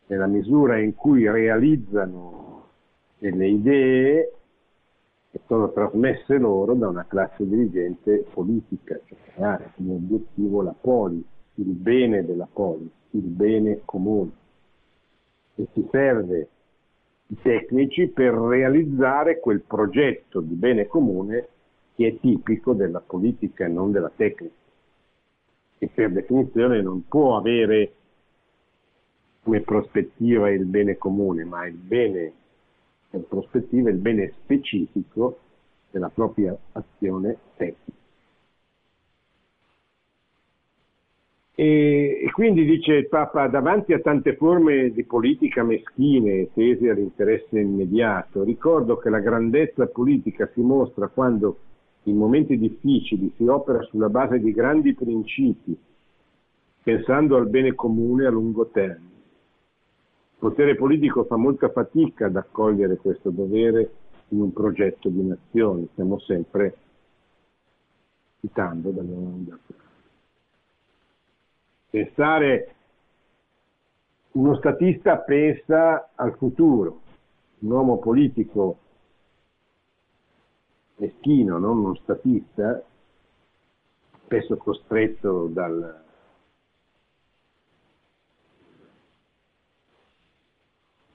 [0.08, 2.43] nella misura in cui realizzano
[3.24, 4.34] delle idee
[5.32, 11.24] che sono trasmesse loro da una classe dirigente politica, cioè creare come obiettivo la polis,
[11.56, 14.32] il bene della polis, il bene comune.
[15.56, 16.50] E si serve
[17.28, 21.48] i tecnici per realizzare quel progetto di bene comune
[21.96, 24.54] che è tipico della politica e non della tecnica,
[25.78, 27.94] che per definizione non può avere
[29.44, 32.34] come prospettiva il bene comune, ma il bene
[33.18, 35.40] in prospettiva il bene specifico
[35.92, 38.02] della propria azione tecnica.
[41.56, 47.60] E, e, quindi dice il Papa, davanti a tante forme di politica meschine tese all'interesse
[47.60, 51.58] immediato, ricordo che la grandezza politica si mostra quando
[52.04, 55.78] in momenti difficili si opera sulla base di grandi principi,
[56.82, 59.13] pensando al bene comune a lungo termine.
[60.44, 63.92] Potere politico fa molta fatica ad accogliere questo dovere
[64.28, 66.76] in un progetto di nazione, stiamo sempre
[68.42, 69.58] citando dalle onde
[71.90, 72.76] Pensare,
[74.32, 77.00] uno statista pensa al futuro,
[77.60, 78.78] un uomo politico
[80.98, 82.84] meschino, non uno statista,
[84.26, 86.04] spesso costretto dal,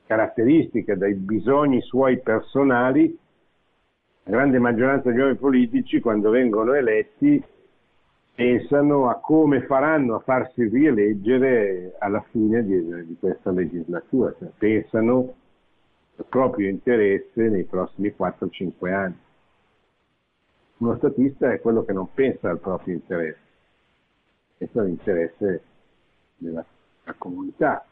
[0.09, 3.17] caratteristiche, dai bisogni suoi personali,
[4.25, 7.45] la grande maggioranza degli uomini politici quando vengono eletti
[8.35, 15.35] pensano a come faranno a farsi rieleggere alla fine di, di questa legislatura, cioè pensano
[16.17, 19.19] al proprio interesse nei prossimi 4-5 anni.
[20.79, 23.41] Uno statista è quello che non pensa al proprio interesse,
[24.57, 25.63] pensa all'interesse
[26.37, 26.65] della,
[27.03, 27.88] della comunità.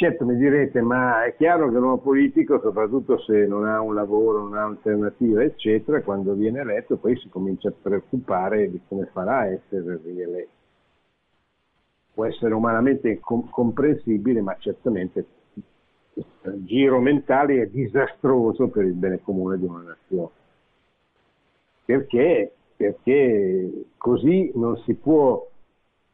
[0.00, 4.40] Certo mi direte, ma è chiaro che l'uomo politico, soprattutto se non ha un lavoro,
[4.40, 9.40] non ha un'alternativa, eccetera, quando viene eletto poi si comincia a preoccupare di come farà
[9.40, 10.58] a essere rieletto.
[12.14, 15.26] Può essere umanamente com- comprensibile, ma certamente
[16.14, 20.30] il giro mentale è disastroso per il bene comune di una nazione.
[21.84, 22.52] Perché?
[22.76, 25.46] Perché così non si può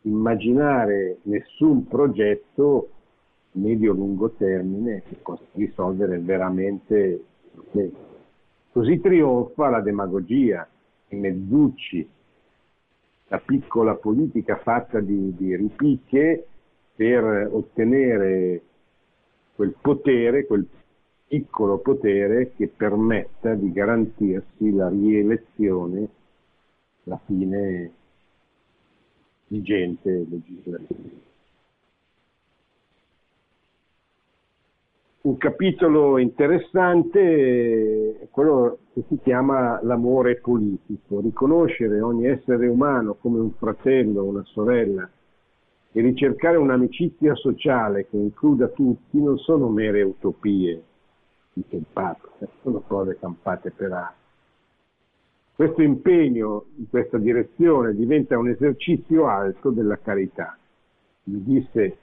[0.02, 2.90] immaginare nessun progetto
[3.57, 7.98] medio-lungo termine che possa risolvere veramente problema.
[8.72, 10.68] Così trionfa la demagogia,
[11.09, 12.09] i mezzucci,
[13.28, 16.46] la piccola politica fatta di, di ripicche
[16.94, 18.62] per ottenere
[19.54, 20.66] quel potere, quel
[21.26, 26.09] piccolo potere che permetta di garantirsi la rielezione
[27.04, 27.90] alla fine
[29.48, 31.25] vigente legislativa.
[35.26, 43.40] Un capitolo interessante è quello che si chiama l'amore politico, riconoscere ogni essere umano come
[43.40, 45.10] un fratello, una sorella
[45.90, 50.80] e ricercare un'amicizia sociale che includa tutti non sono mere utopie,
[51.54, 52.28] dice il Papa,
[52.62, 54.14] sono cose campate per aria.
[55.56, 60.56] Questo impegno in questa direzione diventa un esercizio alto della carità.
[61.24, 61.96] Mi disse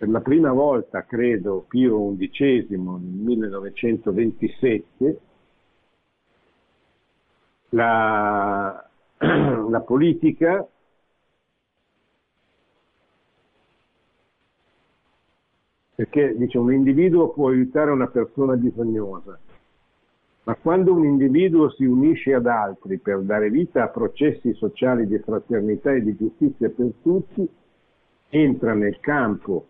[0.00, 5.20] per la prima volta, credo, Pio XI nel 1927,
[7.68, 8.90] la,
[9.68, 10.66] la politica
[15.96, 19.38] perché dice un individuo può aiutare una persona bisognosa,
[20.44, 25.18] ma quando un individuo si unisce ad altri per dare vita a processi sociali di
[25.18, 27.46] fraternità e di giustizia per tutti,
[28.30, 29.66] entra nel campo,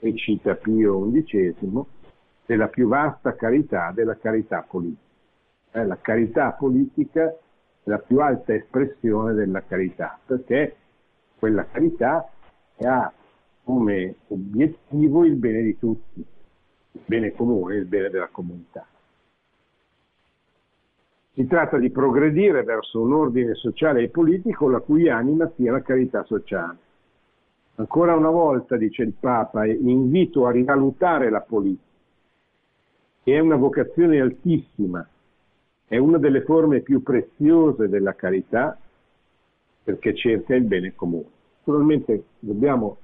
[0.00, 1.54] e cita Pio XI,
[2.46, 5.08] della più vasta carità della carità politica.
[5.72, 7.38] Eh, la carità politica è
[7.84, 10.76] la più alta espressione della carità, perché
[11.38, 12.28] quella carità
[12.80, 13.12] ha
[13.62, 16.18] come obiettivo il bene di tutti,
[16.92, 18.84] il bene comune, il bene della comunità.
[21.32, 25.82] Si tratta di progredire verso un ordine sociale e politico la cui anima sia la
[25.82, 26.88] carità sociale.
[27.80, 31.88] Ancora una volta, dice il Papa, invito a rivalutare la politica,
[33.22, 35.08] che è una vocazione altissima,
[35.86, 38.78] è una delle forme più preziose della carità
[39.82, 41.24] perché cerca il bene comune.
[41.60, 42.98] Naturalmente dobbiamo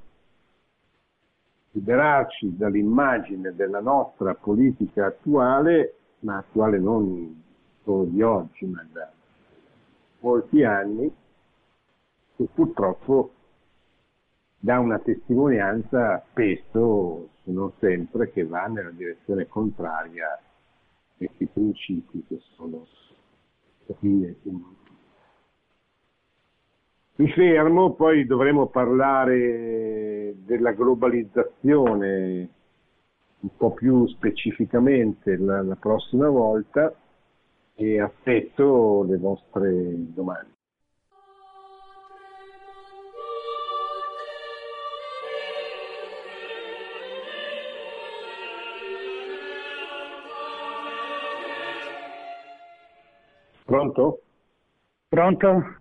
[1.70, 7.42] liberarci dall'immagine della nostra politica attuale, ma attuale non
[7.82, 9.10] solo di oggi, ma da
[10.20, 11.10] molti anni,
[12.36, 13.30] che purtroppo
[14.66, 20.40] dà una testimonianza spesso, se non sempre, che va nella direzione contraria a
[21.16, 22.84] questi principi che sono
[27.18, 32.48] mi fermo, poi dovremo parlare della globalizzazione
[33.38, 36.92] un po' più specificamente la, la prossima volta
[37.76, 40.55] e aspetto le vostre domande.
[53.76, 54.22] Pronto?
[55.06, 55.76] Pronto?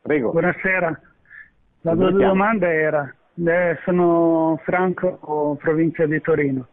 [0.00, 0.30] Prego.
[0.30, 1.00] Buonasera.
[1.80, 6.68] La tua domanda era, eh, sono Franco, provincia di Torino.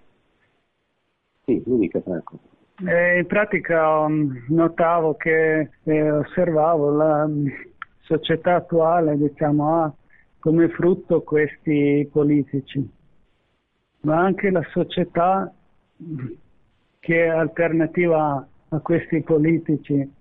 [1.43, 2.37] Sì, mi dica Franco.
[2.85, 7.51] Eh, in pratica um, notavo che eh, osservavo la um,
[8.01, 9.93] società attuale, diciamo, ha
[10.37, 12.87] come frutto questi politici,
[14.01, 15.51] ma anche la società
[16.99, 20.11] che è alternativa a questi politici,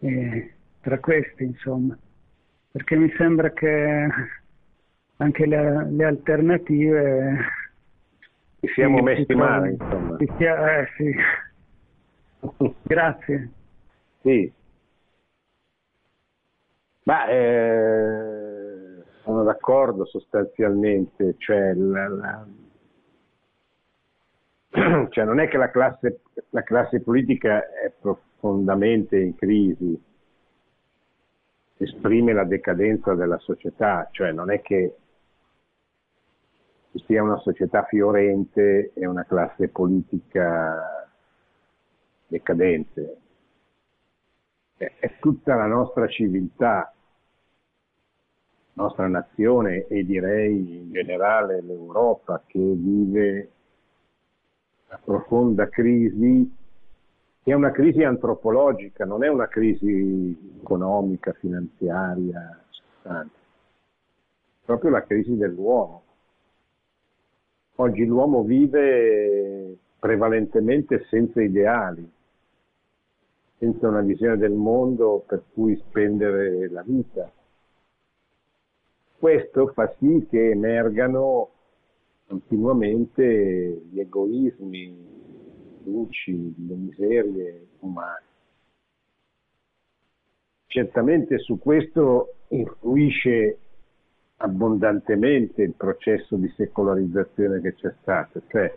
[0.00, 1.96] eh, tra questi insomma.
[2.70, 4.08] Perché mi sembra che
[5.16, 7.44] anche le, le alternative
[8.60, 10.16] ci siamo messi male insomma.
[10.36, 11.14] Sia, eh, sì.
[12.82, 13.50] grazie.
[14.22, 14.52] Sì.
[17.04, 22.46] Ma eh, sono d'accordo sostanzialmente cioè, la, la,
[25.10, 30.02] cioè non è che la classe, la classe politica è profondamente in crisi
[31.76, 34.96] esprime la decadenza della società, cioè non è che
[36.90, 41.08] ci sia una società fiorente e una classe politica
[42.26, 43.16] decadente.
[44.76, 46.92] È tutta la nostra civiltà,
[48.74, 53.50] nostra nazione e direi in generale l'Europa che vive
[55.02, 56.52] profonda crisi
[57.42, 62.64] è una crisi antropologica, non è una crisi economica, finanziaria,
[63.02, 63.26] è
[64.64, 66.02] proprio la crisi dell'uomo.
[67.76, 72.10] Oggi l'uomo vive prevalentemente senza ideali,
[73.58, 77.30] senza una visione del mondo per cui spendere la vita.
[79.18, 81.50] Questo fa sì che emergano
[82.26, 84.96] continuamente gli egoismi,
[85.84, 88.22] luci, le miserie umane.
[90.66, 93.58] Certamente su questo influisce
[94.38, 98.76] abbondantemente il processo di secolarizzazione che c'è stato, cioè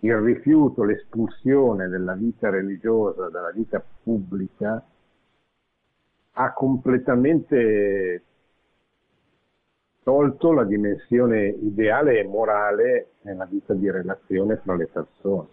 [0.00, 4.84] il rifiuto, l'espulsione della vita religiosa dalla vita pubblica
[6.32, 8.22] ha completamente
[10.04, 15.48] tolto la dimensione ideale e morale nella vita di relazione fra le persone.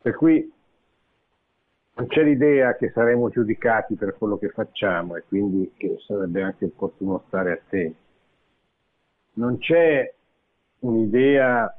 [0.00, 0.52] Per cui
[1.96, 6.64] non c'è l'idea che saremo giudicati per quello che facciamo e quindi che sarebbe anche
[6.64, 7.96] opportuno stare attenti.
[9.34, 10.12] Non c'è
[10.80, 11.72] un'idea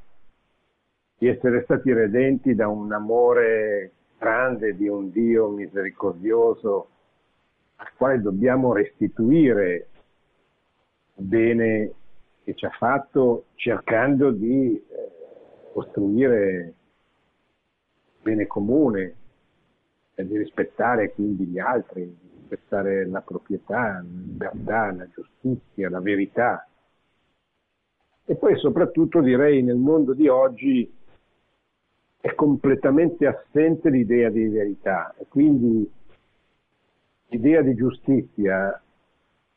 [1.17, 6.89] di essere stati redenti da un amore grande di un Dio misericordioso
[7.78, 9.88] al quale dobbiamo restituire
[11.16, 11.93] bene
[12.43, 14.84] che ci ha fatto cercando di eh,
[15.74, 16.74] costruire
[18.22, 19.16] bene comune,
[20.16, 26.68] di rispettare quindi gli altri, di rispettare la proprietà, la libertà, la giustizia, la verità.
[28.26, 30.91] E poi soprattutto direi nel mondo di oggi
[32.20, 35.88] è completamente assente l'idea di verità e quindi
[37.28, 38.82] l'idea di giustizia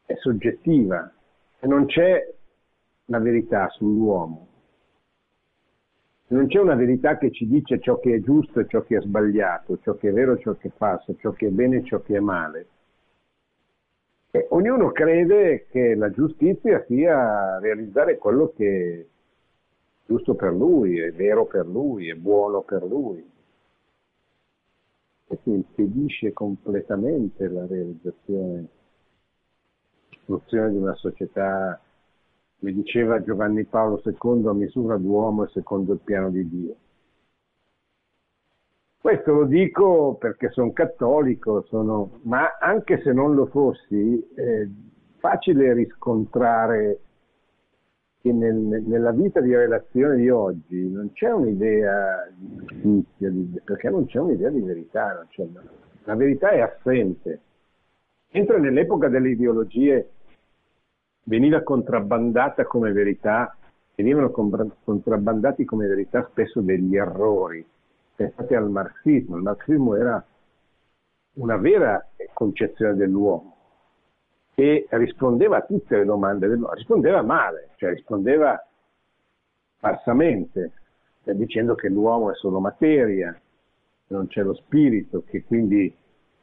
[0.04, 1.10] è soggettiva
[1.60, 2.34] e non c'è
[3.06, 4.48] la verità sull'uomo
[6.28, 9.00] non c'è una verità che ci dice ciò che è giusto e ciò che è
[9.00, 11.84] sbagliato, ciò che è vero e ciò che è falso, ciò che è bene e
[11.84, 12.66] ciò che è male.
[14.30, 19.06] E ognuno crede che la giustizia sia realizzare quello che è
[20.06, 23.26] giusto per lui, è vero per lui, è buono per lui.
[25.26, 28.66] Questo impedisce completamente la realizzazione,
[30.28, 31.80] l'istruzione di una società,
[32.58, 36.76] come diceva Giovanni Paolo II, a misura d'uomo e secondo il piano di Dio.
[39.00, 44.66] Questo lo dico perché sono cattolico, sono, ma anche se non lo fossi, è
[45.16, 47.00] facile riscontrare
[48.20, 53.32] che nel, nella vita di relazione di oggi non c'è un'idea di giustizia,
[53.64, 55.24] perché non c'è un'idea di verità,
[56.04, 57.40] la verità è assente.
[58.32, 60.10] Mentre nell'epoca delle ideologie
[61.28, 63.54] veniva contrabbandata come verità,
[63.94, 67.64] venivano contrabbandati come verità spesso degli errori.
[68.16, 70.24] Pensate al marxismo, il marxismo era
[71.34, 73.56] una vera concezione dell'uomo
[74.54, 78.60] e rispondeva a tutte le domande dell'uomo, rispondeva male, cioè rispondeva
[79.78, 80.72] falsamente,
[81.22, 85.94] cioè dicendo che l'uomo è solo materia, che non c'è lo spirito, che quindi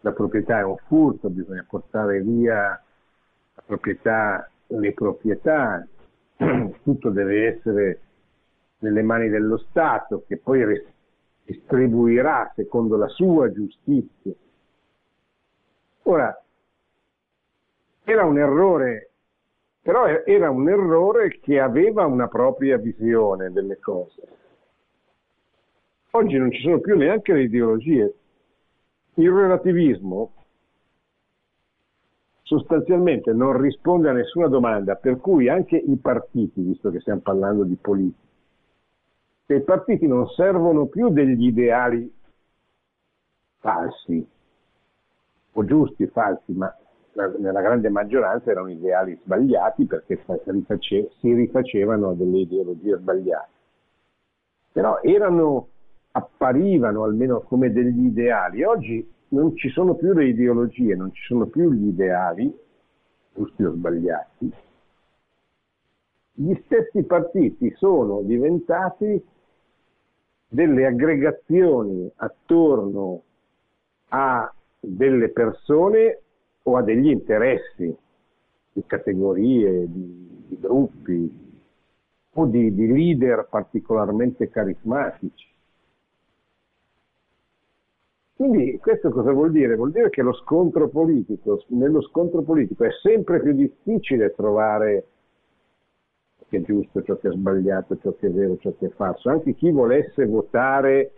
[0.02, 2.82] la proprietà è un furto, bisogna portare via
[3.56, 5.86] la proprietà, le proprietà,
[6.84, 7.99] tutto deve essere
[8.80, 10.84] nelle mani dello Stato che poi
[11.43, 14.34] distribuirà secondo la sua giustizia.
[16.03, 16.43] Ora,
[18.03, 19.11] era un errore,
[19.82, 24.22] però era un errore che aveva una propria visione delle cose.
[26.11, 28.13] Oggi non ci sono più neanche le ideologie.
[29.16, 30.45] Il relativismo
[32.46, 37.64] sostanzialmente non risponde a nessuna domanda, per cui anche i partiti, visto che stiamo parlando
[37.64, 38.24] di politica,
[39.48, 42.12] i partiti non servono più degli ideali
[43.58, 44.28] falsi,
[45.54, 46.72] o giusti, falsi, ma
[47.39, 50.22] nella grande maggioranza erano ideali sbagliati perché
[51.20, 53.50] si rifacevano a delle ideologie sbagliate.
[54.72, 55.68] Però erano,
[56.12, 58.64] apparivano almeno come degli ideali.
[58.64, 62.58] Oggi non ci sono più le ideologie, non ci sono più gli ideali,
[63.34, 64.52] giusti o sbagliati.
[66.38, 69.22] Gli stessi partiti sono diventati
[70.48, 73.24] delle aggregazioni attorno
[74.10, 76.22] a delle persone
[76.64, 77.94] o a degli interessi
[78.72, 81.44] di categorie, di, di gruppi
[82.32, 85.55] o di, di leader particolarmente carismatici.
[88.36, 89.76] Quindi questo cosa vuol dire?
[89.76, 95.06] Vuol dire che lo scontro politico, nello scontro politico è sempre più difficile trovare
[96.38, 98.90] ciò che è giusto, ciò che è sbagliato, ciò che è vero, ciò che è
[98.90, 99.30] falso.
[99.30, 101.12] Anche chi volesse votare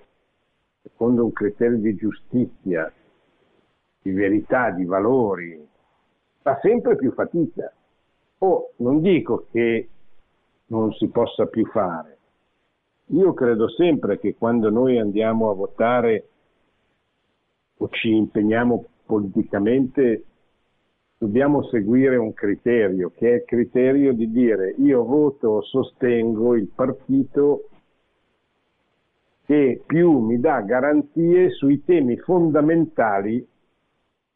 [0.84, 2.91] secondo un criterio di giustizia
[4.03, 5.68] di verità, di valori,
[6.41, 7.74] fa sempre più fatica.
[8.39, 9.89] O non dico che
[10.68, 12.18] non si possa più fare.
[13.07, 16.28] Io credo sempre che quando noi andiamo a votare
[17.78, 20.23] o ci impegniamo politicamente,
[21.17, 26.67] dobbiamo seguire un criterio, che è il criterio di dire io voto o sostengo il
[26.67, 27.69] partito
[29.45, 33.47] che più mi dà garanzie sui temi fondamentali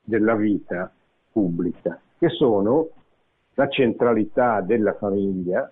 [0.02, 0.92] della vita
[1.32, 2.90] pubblica, che sono
[3.56, 5.70] la centralità della famiglia,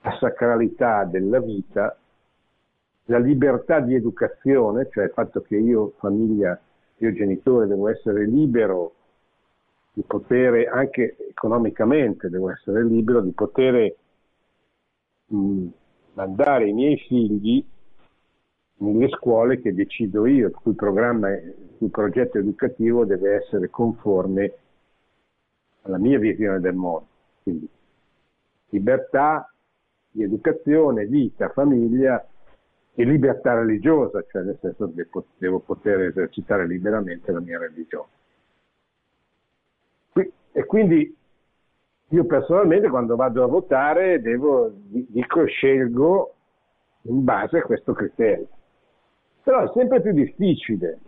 [0.00, 1.96] la sacralità della vita,
[3.08, 6.58] la libertà di educazione, cioè il fatto che io, famiglia,
[6.98, 8.92] io genitore, devo essere libero
[9.92, 13.94] di poter, anche economicamente, devo essere libero di poter
[15.26, 15.66] mh,
[16.12, 17.64] mandare i miei figli
[18.80, 24.52] nelle scuole che decido io, il cui programma, il progetto educativo deve essere conforme
[25.82, 27.06] alla mia visione del mondo.
[27.42, 27.66] Quindi
[28.68, 29.50] libertà
[30.10, 32.22] di educazione, vita, famiglia
[32.98, 38.08] e libertà religiosa, cioè nel senso che devo poter esercitare liberamente la mia religione.
[40.50, 41.16] E quindi
[42.08, 46.34] io personalmente quando vado a votare devo, dico scelgo
[47.02, 48.48] in base a questo criterio.
[49.44, 50.98] Però è sempre più difficile,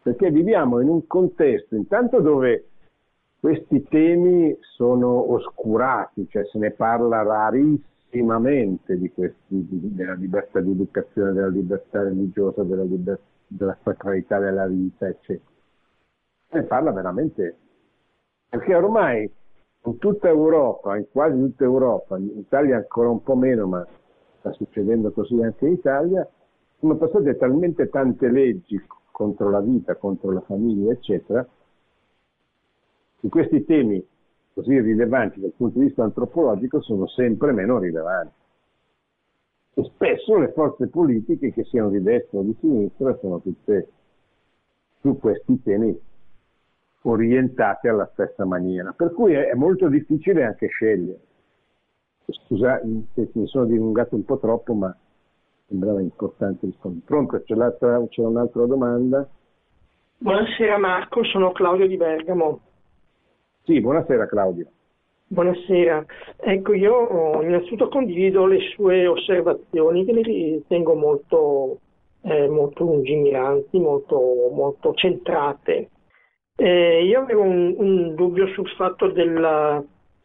[0.00, 2.68] perché viviamo in un contesto intanto dove
[3.38, 7.20] questi temi sono oscurati, cioè se ne parla
[8.12, 14.38] rarissimamente di questi, di, della libertà di educazione, della libertà religiosa, della, liber, della sacralità
[14.38, 15.50] della vita, eccetera.
[16.50, 17.56] Ne parla veramente,
[18.48, 19.30] perché ormai
[19.84, 23.86] in tutta Europa, in quasi tutta Europa, in Italia ancora un po' meno, ma
[24.38, 26.28] sta succedendo così anche in Italia,
[26.78, 31.46] sono passate talmente tante leggi contro la vita, contro la famiglia, eccetera,
[33.20, 34.04] che questi temi
[34.54, 38.40] così rilevanti dal punto di vista antropologico sono sempre meno rilevanti.
[39.74, 43.88] E spesso le forze politiche, che siano di destra o di sinistra, sono tutte
[45.00, 45.98] su questi temi
[47.02, 48.92] orientate alla stessa maniera.
[48.92, 51.20] Per cui è, molto difficile anche scegliere.
[52.26, 52.80] Scusa
[53.14, 54.94] se mi sono dilungato un po' troppo, ma
[55.66, 57.04] sembrava importante rispondere.
[57.04, 57.54] Pronto, c'è,
[58.08, 59.28] c'è un'altra domanda?
[60.18, 62.60] Buonasera Marco, sono Claudio di Bergamo.
[63.64, 64.66] Sì, buonasera Claudio.
[65.28, 66.04] Buonasera,
[66.36, 71.78] ecco io innanzitutto condivido le sue osservazioni che le ritengo molto,
[72.22, 75.88] eh, molto lungimiranti, molto, molto centrate.
[76.56, 79.82] Eh, io avevo un, un, dubbio sul fatto della,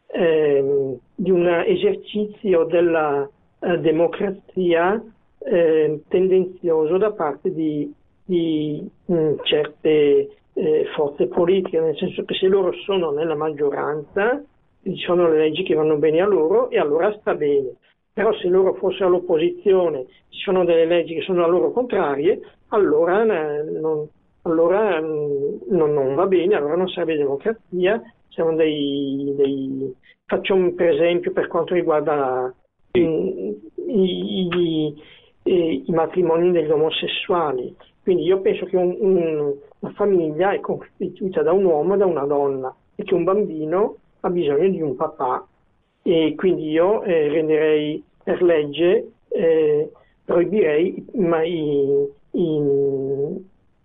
[0.08, 3.26] eh, di un esercizio della
[3.60, 5.02] eh, democrazia
[5.38, 7.90] eh, tendenzioso da parte di,
[8.24, 14.42] di mh, mm, certe eh, forze politiche, nel senso che se loro sono nella maggioranza
[14.82, 17.76] ci sono le leggi che vanno bene a loro e allora sta bene.
[18.12, 23.22] Però se loro fossero all'opposizione, ci sono delle leggi che sono a loro contrarie, allora,
[23.22, 24.08] eh, non,
[24.42, 28.02] allora mm, non, non, va bene, allora non serve democrazia.
[28.28, 29.94] Siamo dei, dei...
[30.24, 32.52] Faccio un per esempio per quanto riguarda
[32.92, 33.56] i,
[33.86, 34.48] i,
[35.44, 37.74] i, i matrimoni degli omosessuali.
[38.02, 42.06] Quindi io penso che un, un, una famiglia è costituita da un uomo e da
[42.06, 45.46] una donna e che un bambino ha bisogno di un papà.
[46.02, 49.90] E quindi io eh, renderei per legge, eh,
[50.24, 52.56] proibirei ma i, i,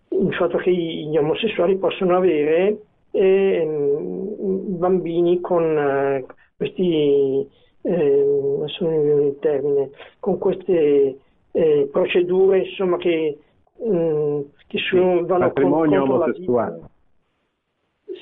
[0.09, 2.77] il fatto che gli omosessuali possono avere
[3.11, 3.67] eh,
[4.83, 6.25] bambini con eh,
[6.57, 7.47] questi,
[7.81, 9.89] eh, termine,
[10.19, 11.17] con queste
[11.51, 13.37] eh, procedure insomma, che,
[13.77, 14.41] mh, mm,
[14.73, 16.81] che sono, vanno matrimonio contro omosessuale.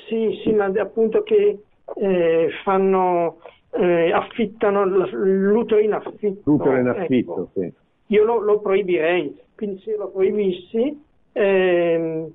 [0.07, 1.59] Sì, sì, ma appunto che
[1.95, 3.37] eh, fanno,
[3.71, 6.41] eh, affittano l'utero in affitto.
[6.43, 7.49] L'utero in affitto, ecco.
[7.53, 7.73] sì.
[8.07, 12.29] Io lo, lo, proibirei, quindi se lo proibissi ehm,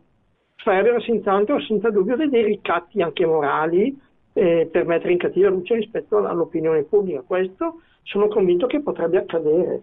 [0.54, 3.94] farebbero intanto senza dubbio dei ricatti anche morali
[4.32, 7.20] eh, per mettere in cattiva luce rispetto all'opinione pubblica.
[7.20, 9.82] Questo sono convinto che potrebbe accadere.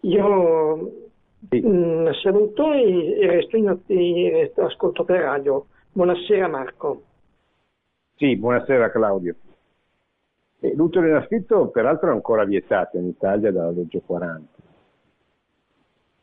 [0.00, 1.03] Io
[1.48, 1.62] sì.
[1.64, 5.66] mm, saluto e, e resto in e ascolto per radio.
[5.92, 7.02] Buonasera Marco.
[8.16, 9.34] Sì, buonasera Claudio.
[10.74, 14.48] l'utero in affitto peraltro è ancora vietato in Italia dalla legge 40.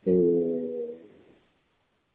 [0.04, 1.00] E...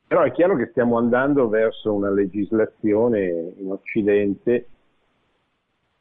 [0.08, 4.68] Però è chiaro che stiamo andando verso una legislazione in Occidente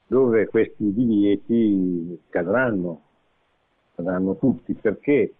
[0.07, 3.03] dove questi divieti cadranno,
[3.95, 5.35] cadranno tutti, perché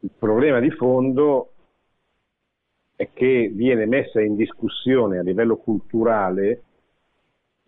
[0.00, 1.52] il problema di fondo
[2.96, 6.62] è che viene messa in discussione a livello culturale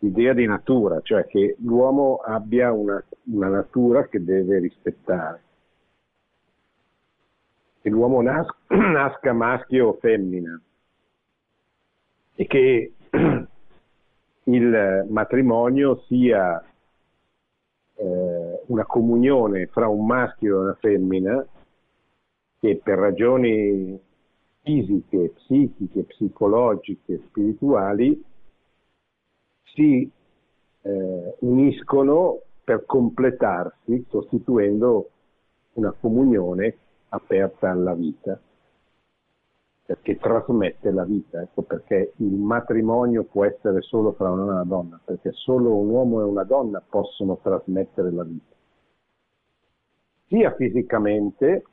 [0.01, 5.43] l'idea di natura, cioè che l'uomo abbia una, una natura che deve rispettare,
[7.81, 10.61] che l'uomo nas- nasca maschio o femmina.
[12.37, 12.93] E che
[14.45, 16.65] il matrimonio sia
[17.95, 21.47] eh, una comunione fra un maschio e una femmina
[22.61, 23.99] che per ragioni
[24.63, 28.23] fisiche, psichiche, psicologiche, spirituali
[29.63, 30.11] si
[30.83, 35.11] eh, uniscono per completarsi, costituendo
[35.75, 36.77] una comunione
[37.11, 38.39] aperta alla vita,
[39.87, 41.41] perché trasmette la vita.
[41.41, 45.75] Ecco perché il matrimonio può essere solo fra un uomo e una donna, perché solo
[45.77, 48.55] un uomo e una donna possono trasmettere la vita,
[50.27, 51.65] sia fisicamente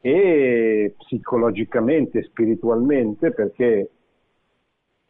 [0.00, 3.90] e psicologicamente, spiritualmente, perché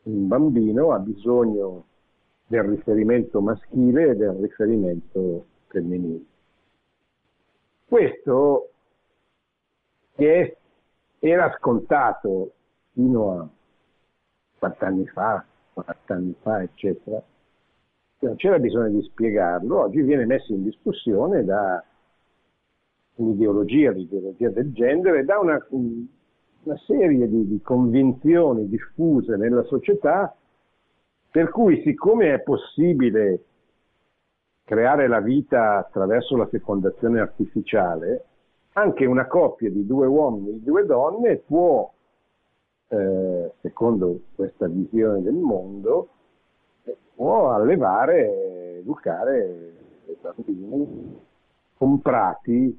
[0.03, 1.85] un bambino ha bisogno
[2.47, 6.25] del riferimento maschile e del riferimento femminile.
[7.87, 8.71] Questo
[10.17, 10.57] che
[11.21, 12.53] era scontato
[12.93, 13.49] fino a
[14.59, 17.23] 40 anni fa, 40 anni fa, eccetera,
[18.21, 21.83] non c'era bisogno di spiegarlo, oggi viene messo in discussione da
[23.17, 30.35] un'ideologia, l'ideologia del genere, da una, una serie di, di convinzioni diffuse nella società
[31.31, 33.45] per cui siccome è possibile
[34.65, 38.25] creare la vita attraverso la fecondazione artificiale,
[38.73, 41.91] anche una coppia di due uomini e due donne può,
[42.89, 46.09] eh, secondo questa visione del mondo,
[47.15, 49.75] può allevare, educare
[50.07, 51.19] dei bambini
[51.77, 52.79] comprati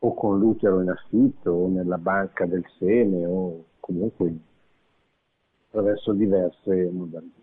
[0.00, 4.32] o con l'utero in affitto o nella banca del seme o comunque
[5.66, 7.36] attraverso diverse modalità.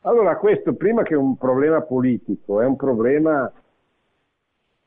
[0.00, 3.52] Allora questo prima che un problema politico è un problema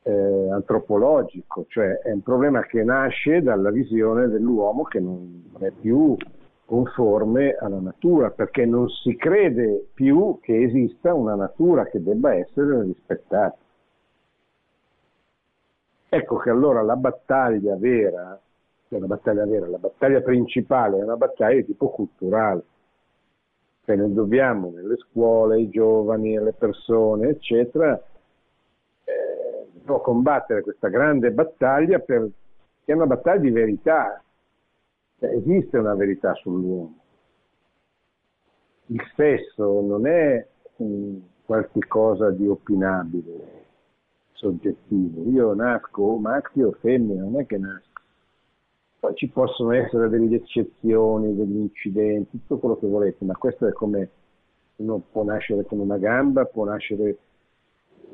[0.03, 6.16] eh, antropologico, cioè è un problema che nasce dalla visione dell'uomo che non è più
[6.66, 12.84] conforme alla natura, perché non si crede più che esista una natura che debba essere
[12.84, 13.57] rispettata.
[16.10, 18.39] Ecco che allora la battaglia vera,
[18.88, 22.64] cioè la battaglia vera, la battaglia principale è una battaglia di tipo culturale.
[23.86, 27.95] Cioè noi dobbiamo nelle scuole, ai giovani, alle persone, eccetera,
[29.03, 29.68] eh,
[30.01, 32.28] combattere questa grande battaglia per,
[32.84, 34.24] che è una battaglia di verità,
[35.20, 36.97] cioè, esiste una verità sull'uomo.
[38.88, 40.43] Il sesso non è
[40.78, 43.59] um, qualche cosa di opinabile,
[44.39, 45.29] soggettivo.
[45.29, 47.87] Io nasco maschio o femmina, non è che nasco.
[48.99, 53.71] Poi ci possono essere delle eccezioni, degli incidenti, tutto quello che volete, ma questo è
[53.71, 54.09] come
[54.77, 57.17] uno può nascere con una gamba, può nascere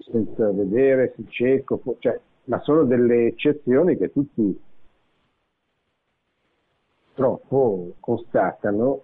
[0.02, 4.60] senza vedere, si cieco, può, cioè, ma sono delle eccezioni che tutti
[7.14, 9.02] purtroppo constatano,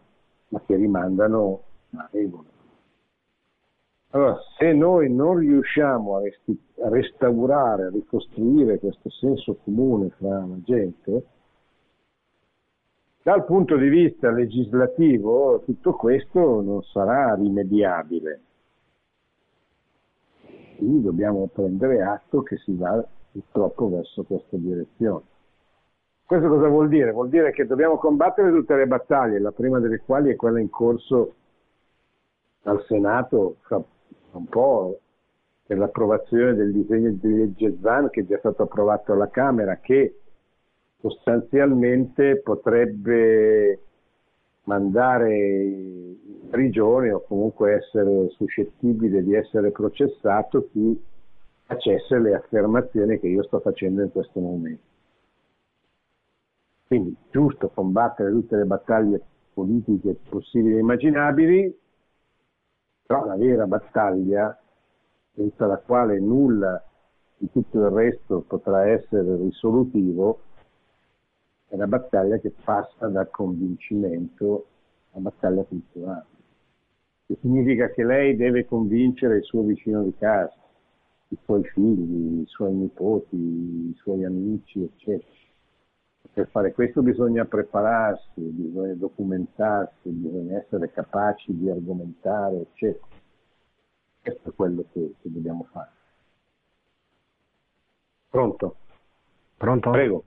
[0.50, 1.62] ma che rimandano
[1.96, 2.51] a regola.
[4.14, 10.40] Allora, se noi non riusciamo a, resti- a restaurare, a ricostruire questo senso comune fra
[10.40, 11.26] la gente,
[13.24, 18.42] dal punto di vista legislativo tutto questo non sarà rimediabile.
[20.78, 25.24] Quindi dobbiamo prendere atto che si va purtroppo verso questa direzione.
[26.26, 27.12] Questo cosa vuol dire?
[27.12, 30.70] Vuol dire che dobbiamo combattere tutte le battaglie, la prima delle quali è quella in
[30.70, 31.36] corso
[32.64, 33.82] al Senato fra
[34.38, 35.00] un po'
[35.66, 40.20] per l'approvazione del disegno di legge ZAN che è già stato approvato alla Camera, che
[41.00, 43.80] sostanzialmente potrebbe
[44.64, 51.02] mandare in prigione o comunque essere suscettibile di essere processato chi
[51.66, 54.90] facesse le affermazioni che io sto facendo in questo momento.
[56.88, 59.22] Quindi giusto combattere tutte le battaglie
[59.54, 61.80] politiche possibili e immaginabili,
[63.12, 64.58] però la vera battaglia,
[65.34, 66.82] senza la quale nulla
[67.36, 70.40] di tutto il resto potrà essere risolutivo,
[71.68, 74.66] è la battaglia che passa dal convincimento
[75.12, 76.26] alla battaglia culturale.
[77.26, 80.56] Che significa che lei deve convincere il suo vicino di casa,
[81.28, 85.41] i suoi figli, i suoi nipoti, i suoi amici, eccetera
[86.34, 93.06] per fare questo bisogna prepararsi, bisogna documentarsi, bisogna essere capaci di argomentare, eccetera.
[94.22, 95.90] Questo è quello che, che dobbiamo fare.
[98.30, 98.76] Pronto?
[99.58, 99.90] Pronto?
[99.92, 100.24] Prego.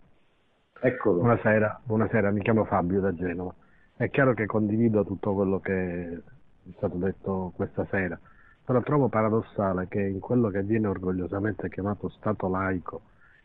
[0.81, 1.21] Eccolo.
[1.21, 3.55] Buonasera, buonasera, mi chiamo Fabio da Genova.
[3.97, 8.19] È chiaro che condivido tutto quello che è stato detto questa sera,
[8.63, 13.01] però trovo paradossale che in quello che viene orgogliosamente chiamato Stato laico,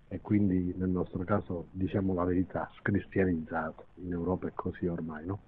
[0.10, 5.40] e quindi nel nostro caso diciamo la verità, scristianizzato, in Europa è così ormai, no?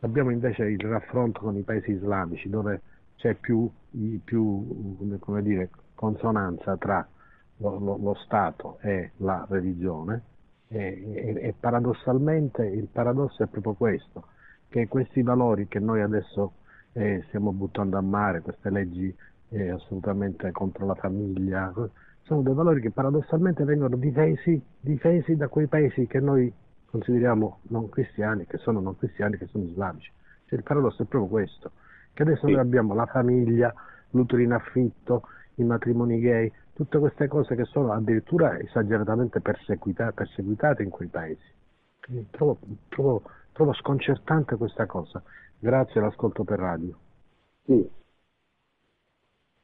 [0.00, 2.82] Abbiamo invece il raffronto con i paesi islamici dove
[3.16, 3.70] c'è più,
[4.24, 7.06] più come dire, consonanza tra
[7.58, 10.22] lo, lo, lo, Stato e la religione
[10.68, 14.26] e, e, e paradossalmente il paradosso è proprio questo,
[14.68, 16.54] che questi valori che noi adesso
[16.92, 19.14] eh, stiamo buttando a mare, queste leggi
[19.50, 21.72] eh, assolutamente contro la famiglia,
[22.24, 26.52] sono dei valori che paradossalmente vengono difesi, difesi da quei paesi che noi
[26.86, 30.10] consideriamo non cristiani, che sono non cristiani, che sono islamici.
[30.46, 31.72] Cioè, il paradosso è proprio questo,
[32.12, 32.52] che adesso sì.
[32.52, 33.74] noi abbiamo la famiglia,
[34.10, 40.82] l'utero in affitto, i matrimoni gay, tutte queste cose che sono addirittura esageratamente perseguitate, perseguitate
[40.82, 41.52] in quei paesi.
[42.30, 42.58] Trovo,
[42.88, 43.22] trovo,
[43.52, 45.22] trovo sconcertante questa cosa.
[45.58, 46.96] Grazie all'ascolto per radio.
[47.64, 47.90] Sì.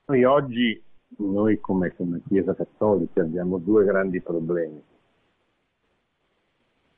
[0.06, 0.82] Noi oggi
[1.18, 4.82] noi come, come Chiesa Cattolica abbiamo due grandi problemi.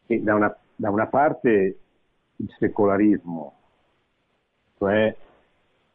[0.06, 1.78] E da, una, da una parte
[2.36, 3.54] il secolarismo,
[4.78, 5.16] cioè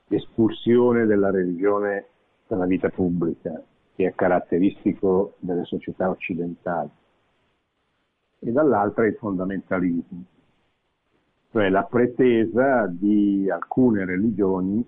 [0.08, 2.08] l'espulsione della religione
[2.48, 3.62] dalla vita pubblica,
[3.96, 6.90] che è caratteristico delle società occidentali,
[8.40, 10.24] e dall'altra il fondamentalismo,
[11.52, 14.86] cioè la pretesa di alcune religioni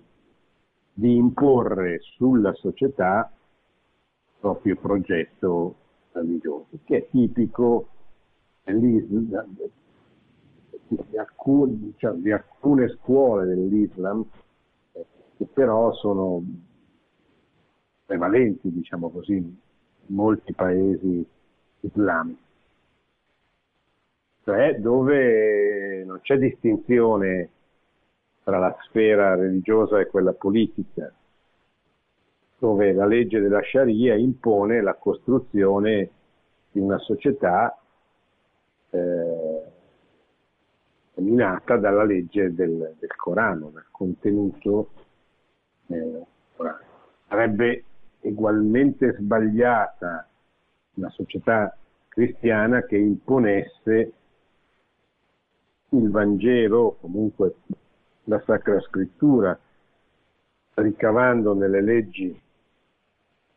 [1.00, 5.74] di imporre sulla società il proprio progetto
[6.12, 7.88] religioso, che è tipico
[8.64, 9.34] di
[11.16, 14.22] alcune, cioè, di alcune scuole dell'Islam
[14.92, 15.06] eh,
[15.38, 16.44] che però sono
[18.04, 19.54] prevalenti, diciamo così, in
[20.08, 21.26] molti paesi
[21.80, 22.42] islamici,
[24.44, 27.48] cioè dove non c'è distinzione
[28.42, 31.12] tra la sfera religiosa e quella politica,
[32.58, 36.10] dove la legge della Sharia impone la costruzione
[36.70, 37.76] di una società
[38.90, 39.62] eh,
[41.14, 44.90] dominata dalla legge del, del Corano, dal contenuto
[45.86, 46.24] del
[46.56, 46.84] Corano.
[47.28, 47.84] Sarebbe
[48.20, 50.28] ugualmente sbagliata
[50.94, 51.74] una società
[52.08, 54.12] cristiana che imponesse
[55.90, 57.54] il Vangelo, comunque
[58.30, 59.58] la Sacra Scrittura,
[60.74, 62.40] ricavando leggi,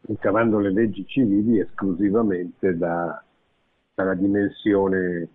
[0.02, 3.24] ricavando le leggi civili esclusivamente da,
[3.94, 5.30] dalla dimensione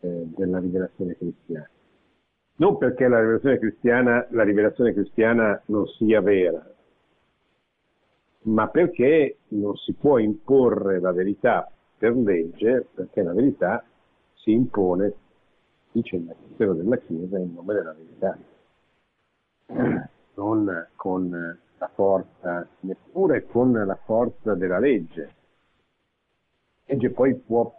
[0.00, 1.70] eh, della rivelazione cristiana.
[2.56, 6.68] Non perché la rivelazione cristiana, la rivelazione cristiana non sia vera,
[8.42, 13.84] ma perché non si può imporre la verità per legge, perché la verità
[14.34, 15.14] si impone,
[15.92, 18.38] dice il Magistero della Chiesa, in nome della verità,
[20.34, 25.22] non con la forza, neppure con la forza della legge.
[26.84, 27.72] La legge poi può,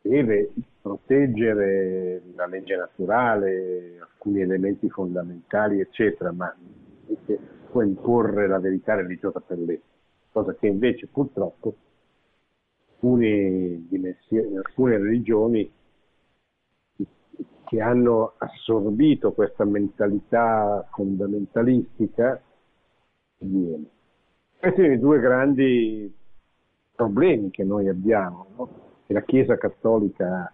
[0.00, 6.54] deve proteggere la legge naturale, alcuni elementi fondamentali, eccetera, ma
[7.70, 9.82] può imporre la verità religiosa per legge,
[10.32, 11.74] cosa che invece purtroppo
[12.90, 13.82] alcune,
[14.56, 15.70] alcune religioni
[17.68, 22.40] che hanno assorbito questa mentalità fondamentalistica
[23.42, 23.84] avviene.
[24.58, 26.10] Questi sono i due grandi
[26.94, 28.70] problemi che noi abbiamo, no?
[29.04, 30.52] che la Chiesa Cattolica ha,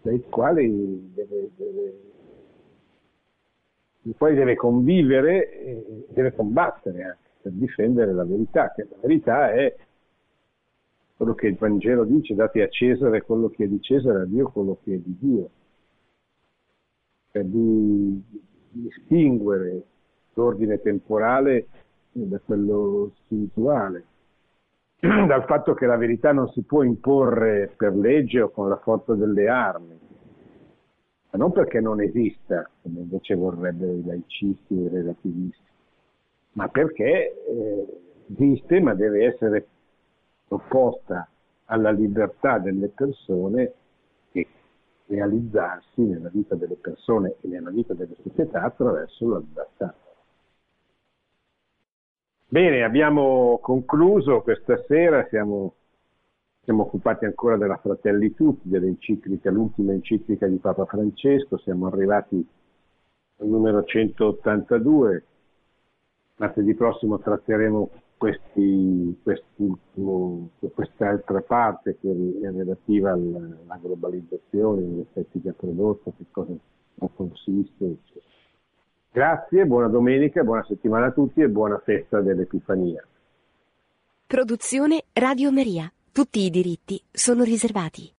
[0.00, 2.00] tra i quali deve, deve,
[4.16, 9.74] poi deve convivere e deve combattere anche per difendere la verità, che la verità è
[11.16, 14.48] quello che il Vangelo dice, date a Cesare quello che è di Cesare, a Dio
[14.52, 15.50] quello che è di Dio.
[17.34, 19.82] Cioè di, di distinguere
[20.34, 21.66] l'ordine temporale
[22.12, 24.04] da quello spirituale,
[25.00, 29.14] dal fatto che la verità non si può imporre per legge o con la forza
[29.14, 29.98] delle armi,
[31.30, 35.70] ma non perché non esista, come invece vorrebbero i laicisti e i relativisti,
[36.52, 39.66] ma perché eh, esiste ma deve essere
[40.50, 41.28] opposta
[41.64, 43.72] alla libertà delle persone
[45.06, 49.94] realizzarsi nella vita delle persone e nella vita delle società attraverso la libertà.
[52.46, 55.74] Bene, abbiamo concluso questa sera, siamo,
[56.62, 62.46] siamo occupati ancora della Fratelli Tutti, dell'enciclica, l'ultima enciclica di Papa Francesco, siamo arrivati
[63.38, 65.24] al numero 182,
[66.36, 69.18] martedì prossimo tratteremo questi,
[70.72, 76.52] quest'altra parte che è relativa alla, globalizzazione, agli effetti che ha prodotto, che cosa
[77.14, 78.32] consiste, eccetera.
[79.12, 83.06] Grazie, buona domenica, buona settimana a tutti e buona festa dell'Epifania.
[84.26, 85.92] Produzione Radio Maria.
[86.10, 88.12] Tutti i diritti sono riservati.